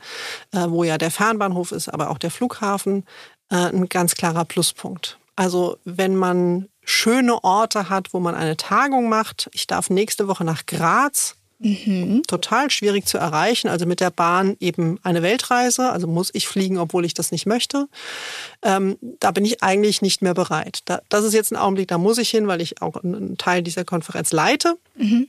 äh, 0.51 0.65
wo 0.69 0.83
ja 0.83 0.97
der 0.97 1.11
Fernbahnhof 1.11 1.71
ist, 1.71 1.89
aber 1.89 2.09
auch 2.09 2.17
der 2.17 2.31
Flughafen, 2.31 3.05
äh, 3.51 3.55
ein 3.55 3.89
ganz 3.89 4.15
klarer 4.15 4.45
Pluspunkt. 4.45 5.19
Also 5.35 5.77
wenn 5.83 6.15
man 6.15 6.67
schöne 6.85 7.43
Orte 7.43 7.89
hat, 7.89 8.13
wo 8.13 8.19
man 8.19 8.35
eine 8.35 8.57
Tagung 8.57 9.09
macht. 9.09 9.49
Ich 9.53 9.67
darf 9.67 9.89
nächste 9.89 10.27
Woche 10.27 10.43
nach 10.43 10.65
Graz. 10.65 11.35
Mhm. 11.57 12.23
Total 12.27 12.69
schwierig 12.69 13.05
zu 13.05 13.17
erreichen. 13.17 13.69
Also 13.69 13.85
mit 13.85 13.99
der 13.99 14.11
Bahn 14.11 14.55
eben 14.59 14.99
eine 15.03 15.23
Weltreise. 15.23 15.89
Also 15.91 16.05
muss 16.05 16.29
ich 16.33 16.47
fliegen, 16.47 16.77
obwohl 16.77 17.05
ich 17.05 17.13
das 17.13 17.31
nicht 17.31 17.45
möchte. 17.45 17.87
Ähm, 18.61 18.97
da 19.19 19.31
bin 19.31 19.45
ich 19.45 19.63
eigentlich 19.63 20.01
nicht 20.01 20.21
mehr 20.21 20.33
bereit. 20.33 20.79
Da, 20.85 21.01
das 21.09 21.23
ist 21.23 21.33
jetzt 21.33 21.51
ein 21.51 21.57
Augenblick, 21.57 21.87
da 21.87 21.97
muss 21.97 22.17
ich 22.17 22.29
hin, 22.29 22.47
weil 22.47 22.61
ich 22.61 22.81
auch 22.81 22.97
einen 22.97 23.37
Teil 23.37 23.63
dieser 23.63 23.85
Konferenz 23.85 24.31
leite. 24.31 24.77
Mhm. 24.95 25.27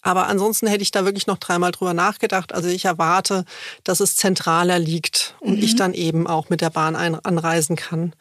Aber 0.00 0.28
ansonsten 0.28 0.66
hätte 0.66 0.82
ich 0.82 0.90
da 0.90 1.04
wirklich 1.04 1.26
noch 1.26 1.38
dreimal 1.38 1.72
drüber 1.72 1.92
nachgedacht. 1.92 2.54
Also 2.54 2.68
ich 2.68 2.84
erwarte, 2.84 3.44
dass 3.82 4.00
es 4.00 4.16
zentraler 4.16 4.78
liegt 4.78 5.34
und 5.40 5.58
mhm. 5.58 5.62
ich 5.62 5.76
dann 5.76 5.92
eben 5.92 6.26
auch 6.26 6.48
mit 6.48 6.60
der 6.60 6.70
Bahn 6.70 6.96
anreisen 6.96 7.76
kann. 7.76 8.14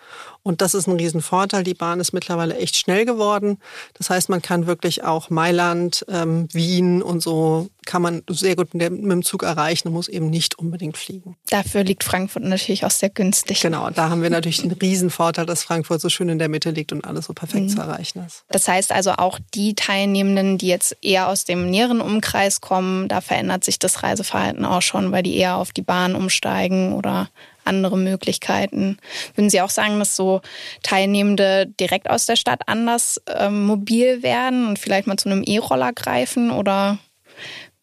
Und 0.43 0.61
das 0.61 0.73
ist 0.73 0.87
ein 0.87 0.97
Riesenvorteil. 0.97 1.63
Die 1.63 1.73
Bahn 1.73 2.01
ist 2.01 2.11
mittlerweile 2.11 2.57
echt 2.57 2.75
schnell 2.75 3.05
geworden. 3.05 3.57
Das 3.93 4.09
heißt, 4.09 4.29
man 4.29 4.41
kann 4.41 4.67
wirklich 4.67 5.03
auch 5.03 5.29
Mailand, 5.29 6.05
ähm, 6.09 6.47
Wien 6.51 7.01
und 7.01 7.21
so 7.21 7.69
kann 7.85 8.01
man 8.01 8.23
sehr 8.29 8.55
gut 8.55 8.73
mit 8.73 8.81
dem 8.81 9.23
Zug 9.23 9.43
erreichen 9.43 9.87
und 9.87 9.93
muss 9.93 10.07
eben 10.07 10.29
nicht 10.29 10.57
unbedingt 10.57 10.97
fliegen. 10.97 11.35
Dafür 11.49 11.83
liegt 11.83 12.03
Frankfurt 12.03 12.43
natürlich 12.43 12.85
auch 12.85 12.91
sehr 12.91 13.09
günstig. 13.09 13.61
Genau, 13.61 13.89
da 13.89 14.09
haben 14.09 14.21
wir 14.21 14.29
natürlich 14.29 14.61
den 14.61 14.71
Riesenvorteil, 14.71 15.45
dass 15.45 15.63
Frankfurt 15.63 16.01
so 16.01 16.09
schön 16.09 16.29
in 16.29 16.39
der 16.39 16.49
Mitte 16.49 16.71
liegt 16.71 16.91
und 16.91 17.05
alles 17.05 17.25
so 17.25 17.33
perfekt 17.33 17.65
mhm. 17.65 17.69
zu 17.69 17.79
erreichen 17.79 18.23
ist. 18.25 18.43
Das 18.49 18.67
heißt 18.67 18.91
also 18.91 19.11
auch 19.11 19.39
die 19.53 19.75
Teilnehmenden, 19.75 20.57
die 20.57 20.67
jetzt 20.67 20.97
eher 21.01 21.27
aus 21.27 21.45
dem 21.45 21.69
näheren 21.69 22.01
Umkreis 22.01 22.61
kommen, 22.61 23.07
da 23.07 23.21
verändert 23.21 23.63
sich 23.63 23.79
das 23.79 24.03
Reiseverhalten 24.03 24.65
auch 24.65 24.81
schon, 24.81 25.11
weil 25.11 25.23
die 25.23 25.35
eher 25.35 25.57
auf 25.57 25.71
die 25.71 25.81
Bahn 25.81 26.15
umsteigen 26.15 26.93
oder 26.93 27.29
andere 27.65 27.97
Möglichkeiten. 27.97 28.97
Würden 29.35 29.49
Sie 29.49 29.61
auch 29.61 29.69
sagen, 29.69 29.99
dass 29.99 30.15
so 30.15 30.41
Teilnehmende 30.81 31.67
direkt 31.79 32.09
aus 32.09 32.25
der 32.25 32.35
Stadt 32.35 32.61
anders 32.67 33.21
ähm, 33.27 33.65
mobil 33.65 34.23
werden 34.23 34.67
und 34.67 34.79
vielleicht 34.79 35.07
mal 35.07 35.17
zu 35.17 35.29
einem 35.29 35.43
E-Roller 35.43 35.93
greifen 35.93 36.51
oder 36.51 36.97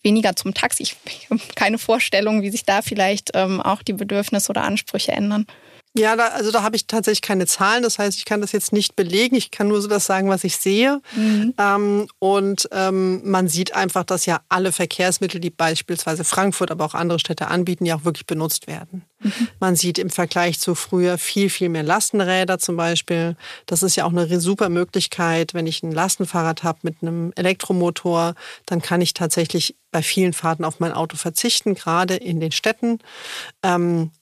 weniger 0.03 0.37
zum 0.37 0.55
Taxi? 0.55 0.83
Ich, 0.83 0.97
ich 1.07 1.29
habe 1.31 1.41
keine 1.55 1.79
Vorstellung, 1.79 2.43
wie 2.43 2.51
sich 2.51 2.65
da 2.65 2.83
vielleicht 2.83 3.31
ähm, 3.35 3.61
auch 3.61 3.83
die 3.83 3.93
Bedürfnisse 3.93 4.51
oder 4.51 4.63
Ansprüche 4.63 5.13
ändern. 5.13 5.47
Ja, 5.97 6.15
da, 6.15 6.29
also 6.29 6.53
da 6.53 6.63
habe 6.63 6.77
ich 6.77 6.87
tatsächlich 6.87 7.21
keine 7.21 7.47
Zahlen. 7.47 7.83
Das 7.83 7.99
heißt, 7.99 8.17
ich 8.17 8.25
kann 8.25 8.41
das 8.41 8.53
jetzt 8.53 8.73
nicht 8.73 8.95
belegen. 8.95 9.35
Ich 9.35 9.51
kann 9.51 9.67
nur 9.67 9.83
so 9.83 9.89
das 9.89 10.07
sagen, 10.07 10.29
was 10.29 10.45
ich 10.45 10.57
sehe. 10.57 11.03
Mhm. 11.17 11.55
Ähm, 11.59 12.09
und 12.21 12.69
ähm, 12.71 13.29
man 13.29 13.49
sieht 13.49 13.75
einfach, 13.75 14.05
dass 14.05 14.25
ja 14.25 14.41
alle 14.49 14.71
Verkehrsmittel, 14.71 15.41
die 15.41 15.51
beispielsweise 15.51 16.23
Frankfurt, 16.23 16.71
aber 16.71 16.85
auch 16.85 16.95
andere 16.95 17.19
Städte 17.19 17.49
anbieten, 17.49 17.87
ja 17.87 17.97
auch 17.97 18.05
wirklich 18.05 18.27
benutzt 18.27 18.69
werden. 18.69 19.05
Mhm. 19.19 19.49
Man 19.59 19.75
sieht 19.75 19.99
im 19.99 20.11
Vergleich 20.11 20.61
zu 20.61 20.77
früher 20.77 21.19
viel, 21.19 21.51
viel 21.51 21.69
mehr 21.69 21.83
Lastenräder 21.83 22.61
zum 22.61 22.77
Beispiel. 22.77 23.37
Das 23.67 23.83
ist 23.83 23.97
ja 23.97 24.05
auch 24.05 24.13
eine 24.13 24.41
super 24.41 24.69
Möglichkeit. 24.69 25.55
Wenn 25.55 25.67
ich 25.67 25.83
ein 25.83 25.91
Lastenfahrrad 25.91 26.63
habe 26.63 26.79
mit 26.83 27.03
einem 27.03 27.33
Elektromotor, 27.35 28.35
dann 28.65 28.81
kann 28.81 29.01
ich 29.01 29.13
tatsächlich 29.13 29.75
bei 29.91 30.03
vielen 30.03 30.35
Fahrten 30.35 30.65
auf 30.65 30.79
mein 30.79 30.93
Auto 30.93 31.17
verzichten, 31.17 31.75
gerade 31.75 32.15
in 32.15 32.39
den 32.39 32.53
Städten. 32.53 33.01
Ähm, 33.65 34.13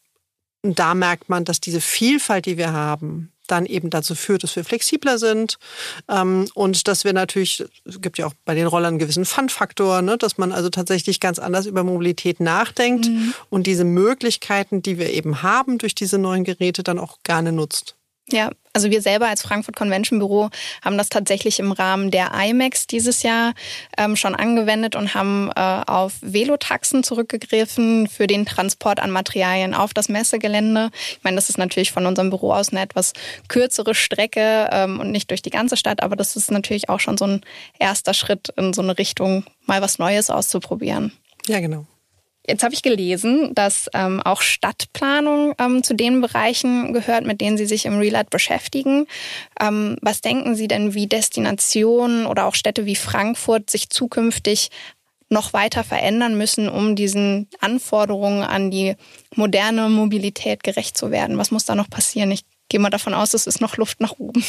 und 0.63 0.79
da 0.79 0.95
merkt 0.95 1.29
man, 1.29 1.45
dass 1.45 1.61
diese 1.61 1.81
Vielfalt, 1.81 2.47
die 2.47 2.57
wir 2.57 2.73
haben, 2.73 3.33
dann 3.47 3.67
eben 3.67 3.91
dazu 3.91 4.15
führt, 4.15 4.43
dass 4.43 4.55
wir 4.57 4.65
flexibler 4.65 5.19
sind 5.19 5.59
ähm, 6.09 6.49
und 6.55 6.87
dass 6.87 7.05
wir 7.05 7.13
natürlich, 7.13 7.65
es 7.85 8.01
gibt 8.01 8.19
ja 8.19 8.27
auch 8.27 8.35
bei 8.45 8.55
den 8.55 8.67
Rollern 8.67 8.89
einen 8.89 8.99
gewissen 8.99 9.25
Fun-Faktor, 9.25 10.03
ne, 10.03 10.19
dass 10.19 10.39
man 10.39 10.53
also 10.53 10.69
tatsächlich 10.69 11.19
ganz 11.19 11.39
anders 11.39 11.67
über 11.67 11.83
Mobilität 11.83 12.41
nachdenkt 12.41 13.07
mhm. 13.07 13.35
und 13.51 13.67
diese 13.67 13.85
Möglichkeiten, 13.85 14.83
die 14.83 14.99
wir 14.99 15.11
eben 15.13 15.43
haben 15.43 15.79
durch 15.79 15.95
diese 15.95 16.19
neuen 16.19 16.45
Geräte, 16.45 16.83
dann 16.83 16.99
auch 16.99 17.19
gerne 17.25 17.53
nutzt. 17.53 17.98
Ja, 18.31 18.51
also 18.75 18.91
wir 18.91 19.01
selber 19.01 19.27
als 19.27 19.43
Frankfurt 19.43 19.75
Convention 19.75 20.19
Büro 20.19 20.51
haben 20.85 20.99
das 20.99 21.09
tatsächlich 21.09 21.59
im 21.59 21.73
Rahmen 21.73 22.11
der 22.11 22.33
IMAX 22.33 22.87
dieses 22.87 23.23
Jahr 23.23 23.55
ähm, 23.97 24.17
schon 24.17 24.35
angewendet 24.35 24.95
und 24.95 25.15
haben 25.15 25.51
äh, 25.57 25.83
auf 25.87 26.13
Velotaxen 26.21 27.03
zurückgegriffen 27.03 28.07
für 28.07 28.27
den 28.27 28.45
Transport 28.45 29.01
an 29.01 29.11
Materialien 29.11 29.75
auf 29.75 29.95
das 29.95 30.09
Messegelände. 30.09 30.91
Ich 31.11 31.25
meine, 31.25 31.37
das 31.37 31.49
ist 31.49 31.59
natürlich 31.59 31.91
von 31.91 32.07
unserem 32.07 32.29
Büro 32.29 32.53
aus 32.53 32.69
eine 32.69 32.83
etwas 32.83 33.15
kürzere 33.49 33.95
Strecke 33.95 34.69
ähm, 34.71 35.01
und 35.01 35.11
nicht 35.11 35.31
durch 35.31 35.43
die 35.43 35.51
ganze 35.51 35.77
Stadt, 35.77 36.03
aber 36.03 36.15
das 36.15 36.37
ist 36.37 36.51
natürlich 36.51 36.89
auch 36.91 37.01
schon 37.01 37.17
so 37.17 37.27
ein 37.27 37.41
erster 37.79 38.13
Schritt 38.13 38.51
in 38.57 38.75
so 38.75 38.83
eine 38.83 38.99
Richtung, 38.99 39.45
mal 39.65 39.81
was 39.81 39.99
Neues 39.99 40.29
auszuprobieren. 40.29 41.13
Ja, 41.47 41.61
genau. 41.61 41.87
Jetzt 42.49 42.63
habe 42.63 42.75
ich 42.75 42.83
gelesen, 42.83 43.55
dass 43.55 43.91
ähm, 43.93 44.23
auch 44.23 44.41
Stadtplanung 44.41 45.55
ähm, 45.59 45.83
zu 45.83 45.95
den 45.95 46.23
Bereichen 46.23 46.95
gehört, 46.95 47.27
mit 47.27 47.43
denen 47.43 47.59
Sie 47.59 47.67
sich 47.67 47.85
im 47.85 48.01
Life 48.01 48.31
beschäftigen. 48.31 49.07
Ähm, 49.61 49.97
was 50.01 50.23
denken 50.23 50.55
Sie 50.55 50.67
denn, 50.67 50.95
wie 50.95 51.07
Destinationen 51.07 52.25
oder 52.25 52.47
auch 52.47 52.55
Städte 52.55 52.87
wie 52.87 52.97
Frankfurt 52.97 53.69
sich 53.69 53.91
zukünftig 53.91 54.71
noch 55.29 55.53
weiter 55.53 55.85
verändern 55.85 56.39
müssen, 56.39 56.71
um 56.71 56.97
diesen 56.97 57.49
Anforderungen 57.61 58.43
an 58.43 58.71
die 58.71 58.95
moderne 59.35 59.91
Mobilität 59.91 60.63
gerecht 60.63 60.97
zu 60.97 61.11
werden? 61.11 61.37
Was 61.37 61.51
muss 61.51 61.67
da 61.67 61.75
noch 61.75 61.91
passieren? 61.91 62.31
Ich 62.31 62.45
gehe 62.71 62.81
mal 62.81 62.89
davon 62.89 63.13
aus, 63.13 63.35
es 63.35 63.47
ist 63.47 63.61
noch 63.61 63.77
Luft 63.77 64.01
nach 64.01 64.15
oben. 64.19 64.43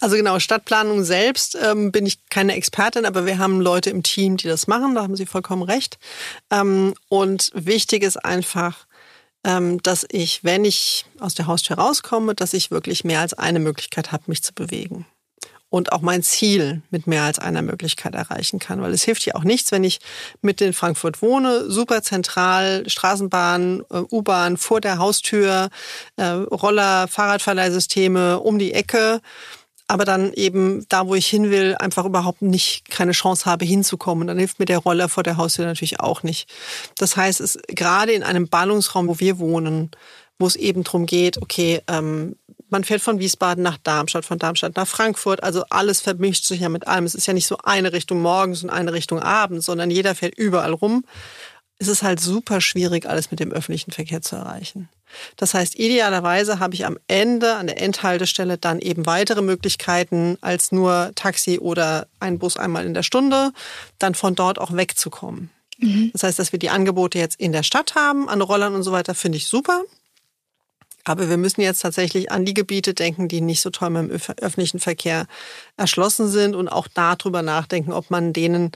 Also 0.00 0.16
genau, 0.16 0.38
Stadtplanung 0.38 1.04
selbst 1.04 1.56
ähm, 1.60 1.92
bin 1.92 2.06
ich 2.06 2.18
keine 2.28 2.54
Expertin, 2.54 3.04
aber 3.04 3.26
wir 3.26 3.38
haben 3.38 3.60
Leute 3.60 3.90
im 3.90 4.02
Team, 4.02 4.36
die 4.36 4.48
das 4.48 4.66
machen, 4.66 4.94
da 4.94 5.02
haben 5.02 5.16
Sie 5.16 5.26
vollkommen 5.26 5.62
recht. 5.62 5.98
Ähm, 6.50 6.94
und 7.08 7.50
wichtig 7.54 8.02
ist 8.02 8.24
einfach, 8.24 8.86
ähm, 9.44 9.82
dass 9.82 10.06
ich, 10.10 10.44
wenn 10.44 10.64
ich 10.64 11.04
aus 11.20 11.34
der 11.34 11.46
Haustür 11.46 11.78
rauskomme, 11.78 12.34
dass 12.34 12.52
ich 12.52 12.70
wirklich 12.70 13.04
mehr 13.04 13.20
als 13.20 13.34
eine 13.34 13.60
Möglichkeit 13.60 14.12
habe, 14.12 14.24
mich 14.26 14.42
zu 14.42 14.52
bewegen. 14.52 15.06
Und 15.76 15.92
auch 15.92 16.00
mein 16.00 16.22
Ziel 16.22 16.80
mit 16.90 17.06
mehr 17.06 17.24
als 17.24 17.38
einer 17.38 17.60
Möglichkeit 17.60 18.14
erreichen 18.14 18.58
kann. 18.58 18.80
Weil 18.80 18.94
es 18.94 19.02
hilft 19.02 19.26
ja 19.26 19.34
auch 19.34 19.44
nichts, 19.44 19.72
wenn 19.72 19.84
ich 19.84 20.00
mit 20.40 20.62
in 20.62 20.72
Frankfurt 20.72 21.20
wohne, 21.20 21.70
super 21.70 22.00
zentral, 22.00 22.88
Straßenbahn, 22.88 23.82
äh, 23.90 23.98
U-Bahn 24.10 24.56
vor 24.56 24.80
der 24.80 24.96
Haustür, 24.96 25.68
äh, 26.16 26.24
Roller, 26.24 27.08
Fahrradverleihsysteme 27.08 28.40
um 28.40 28.58
die 28.58 28.72
Ecke 28.72 29.20
aber 29.88 30.04
dann 30.04 30.32
eben 30.32 30.84
da, 30.88 31.06
wo 31.06 31.14
ich 31.14 31.28
hin 31.28 31.50
will, 31.50 31.76
einfach 31.78 32.06
überhaupt 32.06 32.42
nicht 32.42 32.90
keine 32.90 33.12
Chance 33.12 33.44
habe 33.44 33.64
hinzukommen. 33.64 34.26
Dann 34.26 34.38
hilft 34.38 34.58
mir 34.58 34.64
der 34.64 34.78
Roller 34.78 35.08
vor 35.08 35.22
der 35.22 35.36
Haustür 35.36 35.64
natürlich 35.64 36.00
auch 36.00 36.22
nicht. 36.22 36.50
Das 36.98 37.16
heißt, 37.16 37.40
es 37.40 37.58
gerade 37.68 38.12
in 38.12 38.24
einem 38.24 38.48
Ballungsraum, 38.48 39.06
wo 39.06 39.20
wir 39.20 39.38
wohnen, 39.38 39.92
wo 40.38 40.46
es 40.46 40.56
eben 40.56 40.82
darum 40.82 41.06
geht, 41.06 41.40
okay, 41.40 41.82
ähm, 41.86 42.34
man 42.68 42.84
fährt 42.84 43.02
von 43.02 43.18
Wiesbaden 43.18 43.62
nach 43.62 43.78
Darmstadt, 43.78 44.24
von 44.24 44.38
Darmstadt 44.38 44.76
nach 44.76 44.88
Frankfurt, 44.88 45.42
also 45.42 45.64
alles 45.70 46.00
vermischt 46.00 46.44
sich 46.44 46.60
ja 46.60 46.68
mit 46.68 46.86
allem. 46.86 47.04
Es 47.04 47.14
ist 47.14 47.26
ja 47.26 47.32
nicht 47.32 47.46
so 47.46 47.58
eine 47.62 47.92
Richtung 47.92 48.20
morgens 48.20 48.62
und 48.62 48.70
eine 48.70 48.92
Richtung 48.92 49.20
abends, 49.20 49.66
sondern 49.66 49.90
jeder 49.90 50.14
fährt 50.14 50.36
überall 50.36 50.72
rum. 50.72 51.04
Es 51.78 51.88
ist 51.88 52.02
halt 52.02 52.20
super 52.20 52.60
schwierig, 52.60 53.06
alles 53.06 53.30
mit 53.30 53.38
dem 53.38 53.52
öffentlichen 53.52 53.92
Verkehr 53.92 54.22
zu 54.22 54.36
erreichen. 54.36 54.88
Das 55.36 55.54
heißt, 55.54 55.78
idealerweise 55.78 56.58
habe 56.58 56.74
ich 56.74 56.86
am 56.86 56.98
Ende, 57.06 57.54
an 57.54 57.66
der 57.66 57.80
Endhaltestelle, 57.80 58.58
dann 58.58 58.80
eben 58.80 59.06
weitere 59.06 59.42
Möglichkeiten 59.42 60.38
als 60.40 60.72
nur 60.72 61.12
Taxi 61.14 61.58
oder 61.58 62.06
ein 62.18 62.38
Bus 62.38 62.56
einmal 62.56 62.86
in 62.86 62.94
der 62.94 63.02
Stunde, 63.02 63.52
dann 63.98 64.14
von 64.14 64.34
dort 64.34 64.58
auch 64.58 64.74
wegzukommen. 64.74 65.50
Mhm. 65.78 66.10
Das 66.12 66.22
heißt, 66.22 66.38
dass 66.38 66.52
wir 66.52 66.58
die 66.58 66.70
Angebote 66.70 67.18
jetzt 67.18 67.38
in 67.38 67.52
der 67.52 67.62
Stadt 67.62 67.94
haben, 67.94 68.28
an 68.28 68.40
Rollern 68.40 68.74
und 68.74 68.82
so 68.82 68.92
weiter, 68.92 69.14
finde 69.14 69.36
ich 69.36 69.46
super. 69.46 69.82
Aber 71.06 71.28
wir 71.28 71.36
müssen 71.36 71.60
jetzt 71.60 71.80
tatsächlich 71.80 72.30
an 72.30 72.44
die 72.44 72.54
Gebiete 72.54 72.92
denken, 72.92 73.28
die 73.28 73.40
nicht 73.40 73.60
so 73.60 73.70
toll 73.70 73.90
mit 73.90 74.10
dem 74.10 74.34
öffentlichen 74.42 74.80
Verkehr 74.80 75.26
erschlossen 75.76 76.28
sind 76.28 76.54
und 76.54 76.68
auch 76.68 76.88
darüber 76.92 77.42
nachdenken, 77.42 77.92
ob 77.92 78.10
man 78.10 78.32
denen 78.32 78.72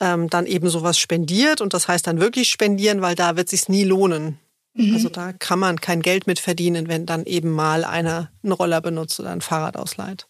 ähm, 0.00 0.30
dann 0.30 0.46
eben 0.46 0.68
sowas 0.68 0.98
spendiert. 0.98 1.60
Und 1.60 1.74
das 1.74 1.88
heißt 1.88 2.06
dann 2.06 2.20
wirklich 2.20 2.50
spendieren, 2.50 3.02
weil 3.02 3.16
da 3.16 3.36
wird 3.36 3.48
sich 3.48 3.68
nie 3.68 3.84
lohnen, 3.84 4.38
Mhm. 4.74 4.94
Also 4.94 5.08
da 5.08 5.32
kann 5.32 5.58
man 5.58 5.80
kein 5.80 6.02
Geld 6.02 6.26
mit 6.26 6.38
verdienen, 6.38 6.88
wenn 6.88 7.06
dann 7.06 7.24
eben 7.26 7.50
mal 7.50 7.84
einer 7.84 8.30
einen 8.42 8.52
Roller 8.52 8.80
benutzt 8.80 9.20
oder 9.20 9.30
ein 9.30 9.40
Fahrrad 9.40 9.76
ausleiht. 9.76 10.26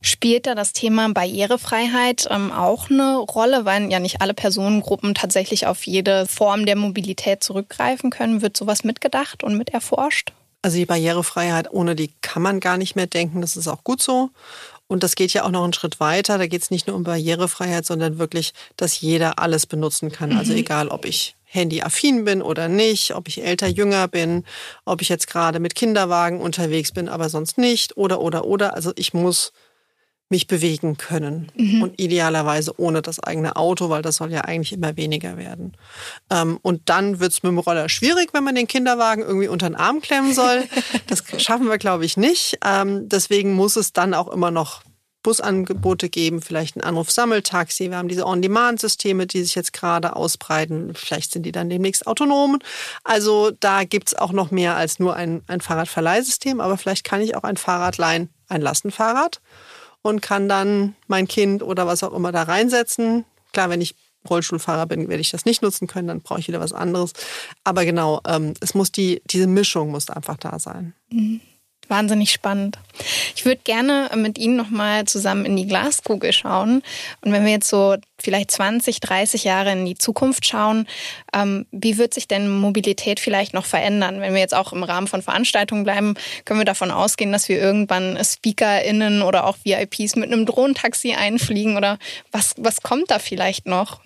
Spielt 0.00 0.46
da 0.46 0.56
das 0.56 0.72
Thema 0.72 1.08
Barrierefreiheit 1.12 2.26
ähm, 2.28 2.50
auch 2.50 2.90
eine 2.90 3.18
Rolle, 3.18 3.64
weil 3.64 3.90
ja 3.90 4.00
nicht 4.00 4.20
alle 4.20 4.34
Personengruppen 4.34 5.14
tatsächlich 5.14 5.66
auf 5.66 5.86
jede 5.86 6.26
Form 6.26 6.66
der 6.66 6.76
Mobilität 6.76 7.44
zurückgreifen 7.44 8.10
können? 8.10 8.42
Wird 8.42 8.56
sowas 8.56 8.82
mitgedacht 8.82 9.44
und 9.44 9.56
mit 9.56 9.70
erforscht? 9.70 10.32
Also 10.62 10.76
die 10.76 10.86
Barrierefreiheit, 10.86 11.72
ohne 11.72 11.96
die 11.96 12.12
kann 12.22 12.42
man 12.42 12.60
gar 12.60 12.78
nicht 12.78 12.94
mehr 12.94 13.06
denken. 13.06 13.40
Das 13.40 13.56
ist 13.56 13.68
auch 13.68 13.82
gut 13.82 14.00
so. 14.00 14.30
Und 14.86 15.02
das 15.02 15.16
geht 15.16 15.32
ja 15.32 15.44
auch 15.44 15.50
noch 15.50 15.64
einen 15.64 15.72
Schritt 15.72 16.00
weiter. 16.00 16.38
Da 16.38 16.46
geht 16.46 16.62
es 16.62 16.70
nicht 16.70 16.86
nur 16.86 16.96
um 16.96 17.04
Barrierefreiheit, 17.04 17.84
sondern 17.84 18.18
wirklich, 18.18 18.52
dass 18.76 19.00
jeder 19.00 19.38
alles 19.38 19.66
benutzen 19.66 20.12
kann. 20.12 20.36
Also 20.36 20.52
mhm. 20.52 20.58
egal, 20.58 20.88
ob 20.88 21.04
ich 21.04 21.34
handyaffin 21.46 22.24
bin 22.24 22.42
oder 22.42 22.68
nicht, 22.68 23.14
ob 23.14 23.28
ich 23.28 23.44
älter, 23.44 23.68
jünger 23.68 24.08
bin, 24.08 24.44
ob 24.84 25.02
ich 25.02 25.08
jetzt 25.08 25.26
gerade 25.26 25.60
mit 25.60 25.74
Kinderwagen 25.74 26.40
unterwegs 26.40 26.92
bin, 26.92 27.08
aber 27.08 27.28
sonst 27.28 27.58
nicht 27.58 27.96
oder 27.96 28.20
oder 28.20 28.44
oder. 28.44 28.74
Also 28.74 28.92
ich 28.96 29.12
muss 29.12 29.52
mich 30.32 30.46
bewegen 30.46 30.96
können 30.96 31.52
mhm. 31.54 31.82
und 31.82 32.00
idealerweise 32.00 32.72
ohne 32.78 33.02
das 33.02 33.20
eigene 33.20 33.54
Auto, 33.56 33.90
weil 33.90 34.00
das 34.00 34.16
soll 34.16 34.32
ja 34.32 34.40
eigentlich 34.40 34.72
immer 34.72 34.96
weniger 34.96 35.36
werden. 35.36 35.76
Ähm, 36.30 36.58
und 36.62 36.88
dann 36.88 37.20
wird 37.20 37.32
es 37.32 37.42
mit 37.42 37.50
dem 37.50 37.58
Roller 37.58 37.90
schwierig, 37.90 38.30
wenn 38.32 38.42
man 38.42 38.54
den 38.54 38.66
Kinderwagen 38.66 39.22
irgendwie 39.22 39.48
unter 39.48 39.68
den 39.68 39.76
Arm 39.76 40.00
klemmen 40.00 40.34
soll. 40.34 40.64
Das 41.06 41.22
schaffen 41.42 41.68
wir, 41.68 41.76
glaube 41.78 42.06
ich, 42.06 42.16
nicht. 42.16 42.58
Ähm, 42.64 43.08
deswegen 43.08 43.52
muss 43.52 43.76
es 43.76 43.92
dann 43.92 44.14
auch 44.14 44.28
immer 44.28 44.50
noch 44.50 44.82
Busangebote 45.22 46.08
geben, 46.08 46.40
vielleicht 46.40 46.76
ein 46.76 46.80
Anruf-Sammeltaxi. 46.80 47.90
Wir 47.90 47.98
haben 47.98 48.08
diese 48.08 48.26
On-Demand-Systeme, 48.26 49.26
die 49.26 49.42
sich 49.42 49.54
jetzt 49.54 49.72
gerade 49.74 50.16
ausbreiten. 50.16 50.94
Vielleicht 50.94 51.32
sind 51.32 51.44
die 51.44 51.52
dann 51.52 51.68
demnächst 51.68 52.06
autonom. 52.06 52.58
Also 53.04 53.50
da 53.60 53.84
gibt's 53.84 54.14
auch 54.14 54.32
noch 54.32 54.50
mehr 54.50 54.76
als 54.76 54.98
nur 54.98 55.14
ein, 55.14 55.42
ein 55.46 55.60
Fahrradverleihsystem. 55.60 56.60
Aber 56.60 56.78
vielleicht 56.78 57.04
kann 57.04 57.20
ich 57.20 57.36
auch 57.36 57.44
ein 57.44 57.56
Fahrrad 57.56 57.98
leihen, 57.98 58.30
ein 58.48 58.62
Lastenfahrrad 58.62 59.40
und 60.02 60.20
kann 60.20 60.48
dann 60.48 60.94
mein 61.06 61.28
Kind 61.28 61.62
oder 61.62 61.86
was 61.86 62.02
auch 62.02 62.12
immer 62.12 62.32
da 62.32 62.42
reinsetzen. 62.42 63.24
Klar, 63.52 63.70
wenn 63.70 63.80
ich 63.80 63.94
Rollstuhlfahrer 64.28 64.86
bin, 64.86 65.08
werde 65.08 65.20
ich 65.20 65.30
das 65.30 65.44
nicht 65.44 65.62
nutzen 65.62 65.88
können, 65.88 66.08
dann 66.08 66.20
brauche 66.20 66.40
ich 66.40 66.48
wieder 66.48 66.60
was 66.60 66.72
anderes. 66.72 67.12
Aber 67.64 67.84
genau, 67.84 68.20
ähm, 68.26 68.54
es 68.60 68.74
muss 68.74 68.92
die, 68.92 69.20
diese 69.26 69.46
Mischung 69.46 69.90
muss 69.90 70.10
einfach 70.10 70.36
da 70.36 70.58
sein. 70.58 70.94
Mhm 71.10 71.40
wahnsinnig 71.92 72.32
spannend. 72.32 72.78
Ich 73.36 73.44
würde 73.44 73.60
gerne 73.64 74.10
mit 74.16 74.38
Ihnen 74.38 74.56
nochmal 74.56 75.04
zusammen 75.04 75.44
in 75.44 75.56
die 75.56 75.66
Glaskugel 75.66 76.32
schauen. 76.32 76.82
Und 77.20 77.32
wenn 77.32 77.44
wir 77.44 77.52
jetzt 77.52 77.68
so 77.68 77.96
vielleicht 78.18 78.50
20, 78.50 79.00
30 79.00 79.44
Jahre 79.44 79.72
in 79.72 79.84
die 79.84 79.98
Zukunft 79.98 80.46
schauen, 80.46 80.88
ähm, 81.34 81.66
wie 81.70 81.98
wird 81.98 82.14
sich 82.14 82.28
denn 82.28 82.48
Mobilität 82.48 83.20
vielleicht 83.20 83.52
noch 83.52 83.66
verändern? 83.66 84.20
Wenn 84.22 84.32
wir 84.32 84.40
jetzt 84.40 84.54
auch 84.54 84.72
im 84.72 84.82
Rahmen 84.82 85.06
von 85.06 85.20
Veranstaltungen 85.20 85.84
bleiben, 85.84 86.14
können 86.46 86.60
wir 86.60 86.64
davon 86.64 86.90
ausgehen, 86.90 87.30
dass 87.30 87.50
wir 87.50 87.60
irgendwann 87.60 88.18
SpeakerInnen 88.22 89.20
oder 89.20 89.46
auch 89.46 89.58
VIPs 89.62 90.16
mit 90.16 90.32
einem 90.32 90.46
Drohnentaxi 90.46 91.12
einfliegen 91.12 91.76
oder 91.76 91.98
was, 92.30 92.54
was 92.56 92.80
kommt 92.80 93.10
da 93.10 93.18
vielleicht 93.18 93.66
noch? 93.66 94.00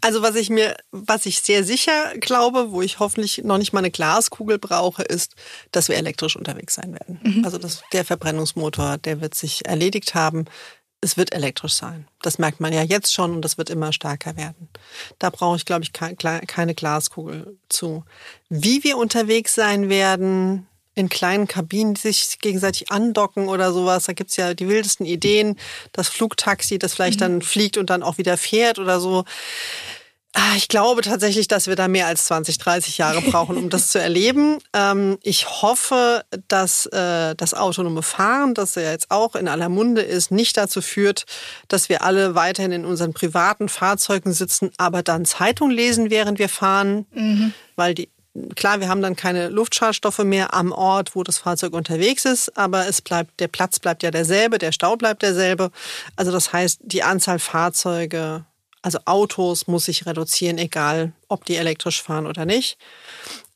Also 0.00 0.22
was 0.22 0.34
ich 0.34 0.50
mir, 0.50 0.76
was 0.90 1.26
ich 1.26 1.40
sehr 1.40 1.64
sicher 1.64 2.16
glaube, 2.18 2.72
wo 2.72 2.82
ich 2.82 2.98
hoffentlich 2.98 3.42
noch 3.44 3.58
nicht 3.58 3.72
mal 3.72 3.80
eine 3.80 3.90
Glaskugel 3.90 4.58
brauche, 4.58 5.02
ist, 5.02 5.34
dass 5.72 5.88
wir 5.88 5.96
elektrisch 5.96 6.36
unterwegs 6.36 6.74
sein 6.74 6.92
werden. 6.92 7.20
Mhm. 7.22 7.44
Also 7.44 7.58
das, 7.58 7.82
der 7.92 8.04
Verbrennungsmotor, 8.04 8.98
der 8.98 9.20
wird 9.20 9.34
sich 9.34 9.66
erledigt 9.66 10.14
haben. 10.14 10.46
Es 11.02 11.16
wird 11.16 11.34
elektrisch 11.34 11.74
sein. 11.74 12.06
Das 12.22 12.38
merkt 12.38 12.60
man 12.60 12.72
ja 12.72 12.82
jetzt 12.82 13.14
schon 13.14 13.34
und 13.34 13.42
das 13.42 13.56
wird 13.56 13.70
immer 13.70 13.92
stärker 13.92 14.36
werden. 14.36 14.68
Da 15.18 15.30
brauche 15.30 15.56
ich, 15.56 15.64
glaube 15.64 15.82
ich, 15.82 15.92
keine 15.92 16.74
Glaskugel 16.74 17.56
zu. 17.68 18.04
Wie 18.48 18.84
wir 18.84 18.98
unterwegs 18.98 19.54
sein 19.54 19.88
werden, 19.88 20.66
in 20.94 21.08
kleinen 21.08 21.46
Kabinen, 21.46 21.94
die 21.94 22.00
sich 22.00 22.38
gegenseitig 22.40 22.90
andocken 22.90 23.48
oder 23.48 23.72
sowas. 23.72 24.04
Da 24.04 24.12
gibt's 24.12 24.36
ja 24.36 24.54
die 24.54 24.68
wildesten 24.68 25.06
Ideen. 25.06 25.56
Das 25.92 26.08
Flugtaxi, 26.08 26.78
das 26.78 26.94
vielleicht 26.94 27.20
mhm. 27.20 27.24
dann 27.24 27.42
fliegt 27.42 27.76
und 27.76 27.90
dann 27.90 28.02
auch 28.02 28.18
wieder 28.18 28.36
fährt 28.36 28.78
oder 28.78 29.00
so. 29.00 29.24
Ah, 30.32 30.54
ich 30.56 30.68
glaube 30.68 31.02
tatsächlich, 31.02 31.48
dass 31.48 31.66
wir 31.66 31.74
da 31.74 31.88
mehr 31.88 32.06
als 32.06 32.26
20, 32.26 32.58
30 32.58 32.98
Jahre 32.98 33.20
brauchen, 33.20 33.56
um 33.56 33.68
das 33.68 33.88
zu 33.90 34.00
erleben. 34.00 34.58
Ähm, 34.72 35.18
ich 35.22 35.62
hoffe, 35.62 36.24
dass 36.46 36.86
äh, 36.86 37.34
das 37.34 37.52
autonome 37.52 38.02
Fahren, 38.02 38.54
das 38.54 38.76
ja 38.76 38.92
jetzt 38.92 39.10
auch 39.10 39.34
in 39.34 39.48
aller 39.48 39.68
Munde 39.68 40.02
ist, 40.02 40.30
nicht 40.30 40.56
dazu 40.56 40.82
führt, 40.82 41.24
dass 41.66 41.88
wir 41.88 42.02
alle 42.02 42.36
weiterhin 42.36 42.70
in 42.70 42.84
unseren 42.84 43.12
privaten 43.12 43.68
Fahrzeugen 43.68 44.32
sitzen, 44.32 44.70
aber 44.76 45.02
dann 45.02 45.24
Zeitung 45.24 45.70
lesen, 45.70 46.10
während 46.10 46.38
wir 46.38 46.48
fahren, 46.48 47.06
mhm. 47.12 47.52
weil 47.74 47.94
die 47.94 48.08
Klar, 48.54 48.80
wir 48.80 48.88
haben 48.88 49.02
dann 49.02 49.16
keine 49.16 49.48
Luftschadstoffe 49.48 50.22
mehr 50.22 50.54
am 50.54 50.70
Ort, 50.70 51.16
wo 51.16 51.24
das 51.24 51.38
Fahrzeug 51.38 51.72
unterwegs 51.72 52.24
ist, 52.24 52.56
aber 52.56 52.86
es 52.86 53.02
bleibt, 53.02 53.40
der 53.40 53.48
Platz 53.48 53.80
bleibt 53.80 54.04
ja 54.04 54.12
derselbe, 54.12 54.58
der 54.58 54.70
Stau 54.70 54.96
bleibt 54.96 55.22
derselbe. 55.22 55.72
Also 56.14 56.30
das 56.30 56.52
heißt, 56.52 56.80
die 56.82 57.02
Anzahl 57.02 57.40
Fahrzeuge 57.40 58.44
also 58.82 58.98
Autos 59.04 59.66
muss 59.66 59.84
sich 59.84 60.06
reduzieren, 60.06 60.58
egal 60.58 61.12
ob 61.28 61.44
die 61.44 61.56
elektrisch 61.56 62.02
fahren 62.02 62.26
oder 62.26 62.46
nicht. 62.46 62.78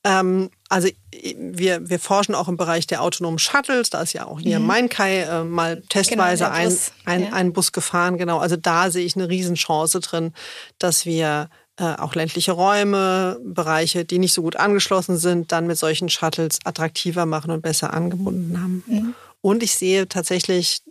Ähm, 0.04 0.50
also 0.68 0.88
wir, 1.36 1.88
wir 1.88 1.98
forschen 1.98 2.34
auch 2.34 2.48
im 2.48 2.58
Bereich 2.58 2.86
der 2.86 3.00
autonomen 3.00 3.38
Shuttles. 3.38 3.88
Da 3.88 4.02
ist 4.02 4.12
ja 4.12 4.26
auch 4.26 4.38
hier 4.38 4.60
mhm. 4.60 4.66
Mainkai 4.66 5.20
äh, 5.20 5.44
mal 5.44 5.82
testweise 5.88 6.44
genau, 6.44 6.56
ein, 6.56 6.78
ein, 7.06 7.22
ja. 7.22 7.32
ein 7.32 7.52
Bus 7.54 7.72
gefahren. 7.72 8.18
Genau, 8.18 8.38
also 8.38 8.56
da 8.56 8.90
sehe 8.90 9.06
ich 9.06 9.16
eine 9.16 9.28
Riesenchance 9.28 10.00
drin, 10.00 10.34
dass 10.78 11.06
wir 11.06 11.48
äh, 11.76 11.94
auch 11.96 12.14
ländliche 12.14 12.52
Räume, 12.52 13.40
Bereiche, 13.42 14.04
die 14.04 14.18
nicht 14.18 14.32
so 14.32 14.42
gut 14.42 14.56
angeschlossen 14.56 15.16
sind, 15.16 15.52
dann 15.52 15.66
mit 15.66 15.76
solchen 15.76 16.08
Shuttles 16.08 16.58
attraktiver 16.64 17.26
machen 17.26 17.50
und 17.50 17.62
besser 17.62 17.92
angebunden 17.92 18.60
haben. 18.60 18.84
Mhm. 18.86 19.14
Und 19.40 19.62
ich 19.62 19.74
sehe 19.74 20.08
tatsächlich, 20.08 20.82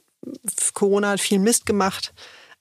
Corona 0.73 1.11
hat 1.11 1.21
viel 1.21 1.39
Mist 1.39 1.65
gemacht, 1.65 2.13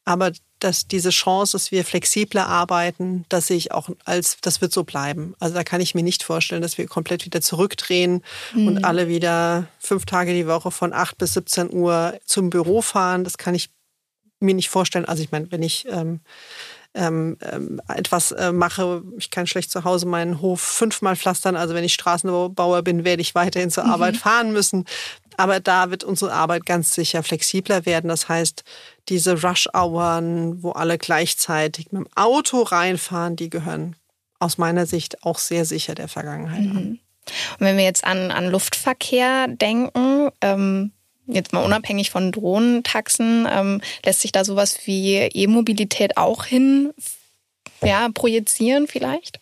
aber 0.04 0.32
dass 0.58 0.86
diese 0.86 1.10
Chance, 1.10 1.52
dass 1.52 1.72
wir 1.72 1.84
flexibler 1.84 2.46
arbeiten, 2.46 3.24
das 3.28 3.48
sehe 3.48 3.56
ich 3.56 3.72
auch 3.72 3.88
als, 4.04 4.36
das 4.40 4.60
wird 4.60 4.72
so 4.72 4.84
bleiben. 4.84 5.34
Also 5.40 5.54
da 5.54 5.64
kann 5.64 5.80
ich 5.80 5.94
mir 5.94 6.04
nicht 6.04 6.22
vorstellen, 6.22 6.62
dass 6.62 6.78
wir 6.78 6.86
komplett 6.86 7.24
wieder 7.24 7.40
zurückdrehen 7.40 8.22
mhm. 8.54 8.68
und 8.68 8.84
alle 8.84 9.08
wieder 9.08 9.66
fünf 9.80 10.06
Tage 10.06 10.32
die 10.32 10.46
Woche 10.46 10.70
von 10.70 10.92
acht 10.92 11.18
bis 11.18 11.34
17 11.34 11.72
Uhr 11.72 12.18
zum 12.24 12.50
Büro 12.50 12.80
fahren. 12.82 13.24
Das 13.24 13.38
kann 13.38 13.54
ich 13.54 13.70
mir 14.38 14.54
nicht 14.54 14.68
vorstellen. 14.70 15.04
Also 15.04 15.22
ich 15.22 15.32
meine, 15.32 15.50
wenn 15.50 15.62
ich 15.62 15.86
ähm, 15.88 16.20
ähm, 16.94 17.38
ähm, 17.40 17.80
etwas 17.88 18.32
äh, 18.32 18.52
mache. 18.52 19.02
Ich 19.16 19.30
kann 19.30 19.46
schlecht 19.46 19.70
zu 19.70 19.84
Hause 19.84 20.06
meinen 20.06 20.40
Hof 20.40 20.60
fünfmal 20.60 21.16
pflastern. 21.16 21.56
Also 21.56 21.74
wenn 21.74 21.84
ich 21.84 21.94
Straßenbauer 21.94 22.82
bin, 22.82 23.04
werde 23.04 23.22
ich 23.22 23.34
weiterhin 23.34 23.70
zur 23.70 23.84
mhm. 23.84 23.90
Arbeit 23.90 24.16
fahren 24.16 24.52
müssen. 24.52 24.84
Aber 25.36 25.60
da 25.60 25.90
wird 25.90 26.04
unsere 26.04 26.32
Arbeit 26.32 26.66
ganz 26.66 26.94
sicher 26.94 27.22
flexibler 27.22 27.86
werden. 27.86 28.08
Das 28.08 28.28
heißt, 28.28 28.64
diese 29.08 29.42
Rush-Hours, 29.42 30.62
wo 30.62 30.72
alle 30.72 30.98
gleichzeitig 30.98 31.92
mit 31.92 32.04
dem 32.04 32.08
Auto 32.14 32.62
reinfahren, 32.62 33.36
die 33.36 33.50
gehören 33.50 33.96
aus 34.38 34.58
meiner 34.58 34.86
Sicht 34.86 35.22
auch 35.22 35.38
sehr 35.38 35.64
sicher 35.64 35.94
der 35.94 36.08
Vergangenheit 36.08 36.62
mhm. 36.62 36.76
an. 36.76 36.98
Und 37.58 37.60
wenn 37.66 37.76
wir 37.76 37.84
jetzt 37.84 38.04
an, 38.04 38.30
an 38.30 38.50
Luftverkehr 38.50 39.46
denken, 39.48 40.30
ähm, 40.40 40.92
jetzt 41.34 41.52
mal 41.52 41.64
unabhängig 41.64 42.10
von 42.10 42.32
Drohnentaxen, 42.32 43.48
ähm, 43.50 43.80
lässt 44.04 44.20
sich 44.20 44.32
da 44.32 44.44
sowas 44.44 44.78
wie 44.84 45.16
E-Mobilität 45.16 46.16
auch 46.16 46.44
hin 46.44 46.92
ja, 47.84 48.08
projizieren 48.12 48.86
vielleicht? 48.86 49.40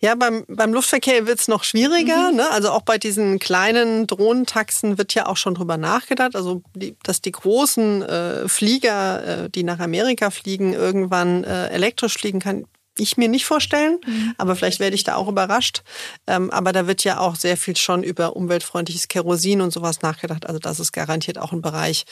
Ja, 0.00 0.14
beim, 0.14 0.44
beim 0.48 0.74
Luftverkehr 0.74 1.26
wird's 1.26 1.48
noch 1.48 1.64
schwieriger. 1.64 2.30
Mhm. 2.30 2.36
Ne? 2.36 2.50
Also 2.50 2.70
auch 2.70 2.82
bei 2.82 2.98
diesen 2.98 3.38
kleinen 3.38 4.06
Drohnentaxen 4.06 4.98
wird 4.98 5.14
ja 5.14 5.26
auch 5.26 5.36
schon 5.36 5.54
drüber 5.54 5.78
nachgedacht. 5.78 6.36
Also 6.36 6.62
die, 6.74 6.96
dass 7.02 7.22
die 7.22 7.32
großen 7.32 8.02
äh, 8.02 8.48
Flieger, 8.48 9.44
äh, 9.44 9.50
die 9.50 9.64
nach 9.64 9.78
Amerika 9.78 10.30
fliegen, 10.30 10.74
irgendwann 10.74 11.44
äh, 11.44 11.68
elektrisch 11.68 12.14
fliegen 12.18 12.40
kann, 12.40 12.66
ich 12.98 13.16
mir 13.16 13.28
nicht 13.28 13.46
vorstellen, 13.46 13.98
mhm. 14.06 14.34
aber 14.38 14.56
vielleicht 14.56 14.80
werde 14.80 14.94
ich 14.94 15.04
da 15.04 15.16
auch 15.16 15.28
überrascht. 15.28 15.82
Ähm, 16.26 16.50
aber 16.50 16.72
da 16.72 16.86
wird 16.86 17.04
ja 17.04 17.18
auch 17.18 17.36
sehr 17.36 17.56
viel 17.56 17.76
schon 17.76 18.02
über 18.02 18.36
umweltfreundliches 18.36 19.08
Kerosin 19.08 19.60
und 19.60 19.72
sowas 19.72 20.02
nachgedacht. 20.02 20.46
Also 20.46 20.58
das 20.58 20.80
ist 20.80 20.92
garantiert 20.92 21.38
auch 21.38 21.52
ein 21.52 21.62
Bereich, 21.62 22.04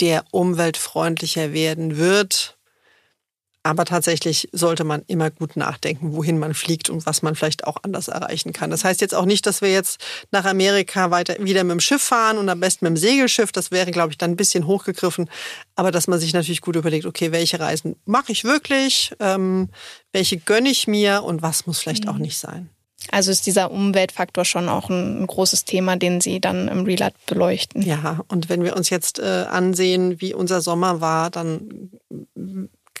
der 0.00 0.24
umweltfreundlicher 0.30 1.52
werden 1.52 1.96
wird. 1.96 2.58
Aber 3.62 3.84
tatsächlich 3.84 4.48
sollte 4.52 4.84
man 4.84 5.02
immer 5.06 5.30
gut 5.30 5.54
nachdenken, 5.54 6.14
wohin 6.14 6.38
man 6.38 6.54
fliegt 6.54 6.88
und 6.88 7.04
was 7.04 7.20
man 7.20 7.34
vielleicht 7.34 7.66
auch 7.66 7.76
anders 7.82 8.08
erreichen 8.08 8.54
kann. 8.54 8.70
Das 8.70 8.84
heißt 8.84 9.02
jetzt 9.02 9.14
auch 9.14 9.26
nicht, 9.26 9.44
dass 9.44 9.60
wir 9.60 9.70
jetzt 9.70 10.00
nach 10.30 10.46
Amerika 10.46 11.10
weiter 11.10 11.36
wieder 11.40 11.62
mit 11.64 11.72
dem 11.72 11.80
Schiff 11.80 12.02
fahren 12.02 12.38
und 12.38 12.48
am 12.48 12.58
besten 12.58 12.86
mit 12.86 12.96
dem 12.96 12.96
Segelschiff. 12.96 13.52
Das 13.52 13.70
wäre, 13.70 13.90
glaube 13.90 14.12
ich, 14.12 14.18
dann 14.18 14.30
ein 14.30 14.36
bisschen 14.36 14.66
hochgegriffen. 14.66 15.28
Aber 15.74 15.90
dass 15.90 16.06
man 16.06 16.18
sich 16.18 16.32
natürlich 16.32 16.62
gut 16.62 16.76
überlegt, 16.76 17.04
okay, 17.04 17.32
welche 17.32 17.60
Reisen 17.60 17.96
mache 18.06 18.32
ich 18.32 18.44
wirklich, 18.44 19.12
ähm, 19.20 19.68
welche 20.12 20.38
gönne 20.38 20.70
ich 20.70 20.86
mir 20.86 21.22
und 21.22 21.42
was 21.42 21.66
muss 21.66 21.80
vielleicht 21.80 22.04
mhm. 22.04 22.10
auch 22.10 22.18
nicht 22.18 22.38
sein. 22.38 22.70
Also 23.10 23.30
ist 23.30 23.46
dieser 23.46 23.70
Umweltfaktor 23.70 24.44
schon 24.44 24.68
auch 24.68 24.90
ein, 24.90 25.26
großes 25.26 25.64
Thema, 25.64 25.96
den 25.96 26.20
Sie 26.20 26.40
dann 26.40 26.68
im 26.68 26.84
Relat 26.84 27.14
beleuchten. 27.26 27.82
Ja, 27.82 28.20
und 28.28 28.48
wenn 28.48 28.62
wir 28.62 28.76
uns 28.76 28.90
jetzt 28.90 29.18
äh, 29.18 29.46
ansehen, 29.48 30.20
wie 30.20 30.34
unser 30.34 30.60
Sommer 30.60 31.00
war, 31.00 31.30
dann 31.30 31.90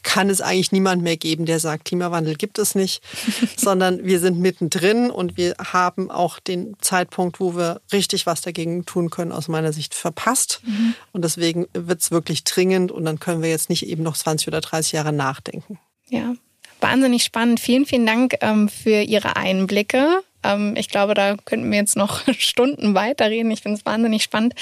kann 0.02 0.30
es 0.30 0.40
eigentlich 0.40 0.72
niemand 0.72 1.02
mehr 1.02 1.16
geben, 1.16 1.46
der 1.46 1.60
sagt, 1.60 1.84
Klimawandel 1.84 2.34
gibt 2.34 2.58
es 2.58 2.74
nicht, 2.74 3.02
sondern 3.56 4.04
wir 4.04 4.20
sind 4.20 4.38
mittendrin 4.38 5.10
und 5.10 5.36
wir 5.36 5.54
haben 5.58 6.10
auch 6.10 6.38
den 6.38 6.76
Zeitpunkt, 6.80 7.40
wo 7.40 7.56
wir 7.56 7.80
richtig 7.92 8.26
was 8.26 8.40
dagegen 8.40 8.84
tun 8.86 9.10
können, 9.10 9.32
aus 9.32 9.48
meiner 9.48 9.72
Sicht 9.72 9.94
verpasst. 9.94 10.60
Mhm. 10.64 10.94
Und 11.12 11.24
deswegen 11.24 11.66
wird 11.72 12.00
es 12.00 12.10
wirklich 12.10 12.44
dringend 12.44 12.92
und 12.92 13.04
dann 13.04 13.20
können 13.20 13.42
wir 13.42 13.50
jetzt 13.50 13.70
nicht 13.70 13.86
eben 13.86 14.02
noch 14.02 14.16
20 14.16 14.48
oder 14.48 14.60
30 14.60 14.92
Jahre 14.92 15.12
nachdenken. 15.12 15.78
Ja, 16.08 16.34
wahnsinnig 16.80 17.24
spannend. 17.24 17.60
Vielen, 17.60 17.86
vielen 17.86 18.06
Dank 18.06 18.34
ähm, 18.40 18.68
für 18.68 19.02
Ihre 19.02 19.36
Einblicke. 19.36 20.22
Ähm, 20.42 20.74
ich 20.76 20.88
glaube, 20.88 21.14
da 21.14 21.36
könnten 21.44 21.70
wir 21.70 21.78
jetzt 21.78 21.96
noch 21.96 22.22
Stunden 22.38 22.94
weiterreden. 22.94 23.50
Ich 23.50 23.62
finde 23.62 23.78
es 23.78 23.86
wahnsinnig 23.86 24.22
spannend. 24.22 24.54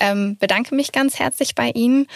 Ähm, 0.00 0.36
bedanke 0.38 0.74
mich 0.74 0.92
ganz 0.92 1.18
herzlich 1.18 1.54
bei 1.54 1.70
Ihnen. 1.70 2.06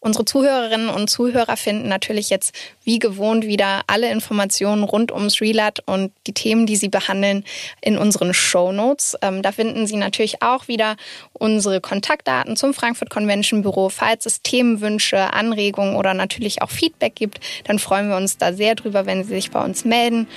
Unsere 0.00 0.24
Zuhörerinnen 0.24 0.88
und 0.88 1.08
Zuhörer 1.08 1.56
finden 1.56 1.88
natürlich 1.88 2.30
jetzt 2.30 2.54
wie 2.84 2.98
gewohnt 2.98 3.44
wieder 3.44 3.82
alle 3.86 4.10
Informationen 4.10 4.82
rund 4.82 5.12
ums 5.12 5.40
Relat 5.40 5.80
und 5.86 6.12
die 6.26 6.32
Themen, 6.32 6.66
die 6.66 6.76
sie 6.76 6.88
behandeln, 6.88 7.44
in 7.80 7.98
unseren 7.98 8.32
Show 8.32 8.72
Notes. 8.72 9.16
Ähm, 9.22 9.42
da 9.42 9.52
finden 9.52 9.86
Sie 9.86 9.96
natürlich 9.96 10.42
auch 10.42 10.68
wieder 10.68 10.96
unsere 11.32 11.80
Kontaktdaten 11.80 12.56
zum 12.56 12.74
Frankfurt 12.74 13.10
Convention 13.10 13.62
Büro. 13.62 13.88
Falls 13.88 14.26
es 14.26 14.42
Themenwünsche, 14.42 15.32
Anregungen 15.32 15.96
oder 15.96 16.14
natürlich 16.14 16.62
auch 16.62 16.70
Feedback 16.70 17.14
gibt, 17.14 17.40
dann 17.64 17.78
freuen 17.78 18.08
wir 18.08 18.16
uns 18.16 18.38
da 18.38 18.52
sehr 18.52 18.74
drüber, 18.74 19.06
wenn 19.06 19.24
Sie 19.24 19.34
sich 19.34 19.50
bei 19.50 19.62
uns 19.62 19.84
melden. 19.84 20.28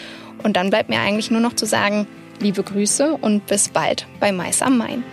Und 0.44 0.56
dann 0.56 0.70
bleibt 0.70 0.90
mir 0.90 1.00
eigentlich 1.00 1.32
nur 1.32 1.42
noch 1.42 1.54
zu 1.54 1.66
sagen, 1.66 2.08
Liebe 2.42 2.64
Grüße 2.64 3.20
und 3.22 3.46
bis 3.46 3.70
bald 3.70 4.08
bei 4.20 4.32
Mais 4.32 4.64
am 4.64 4.80
Main. 4.80 5.04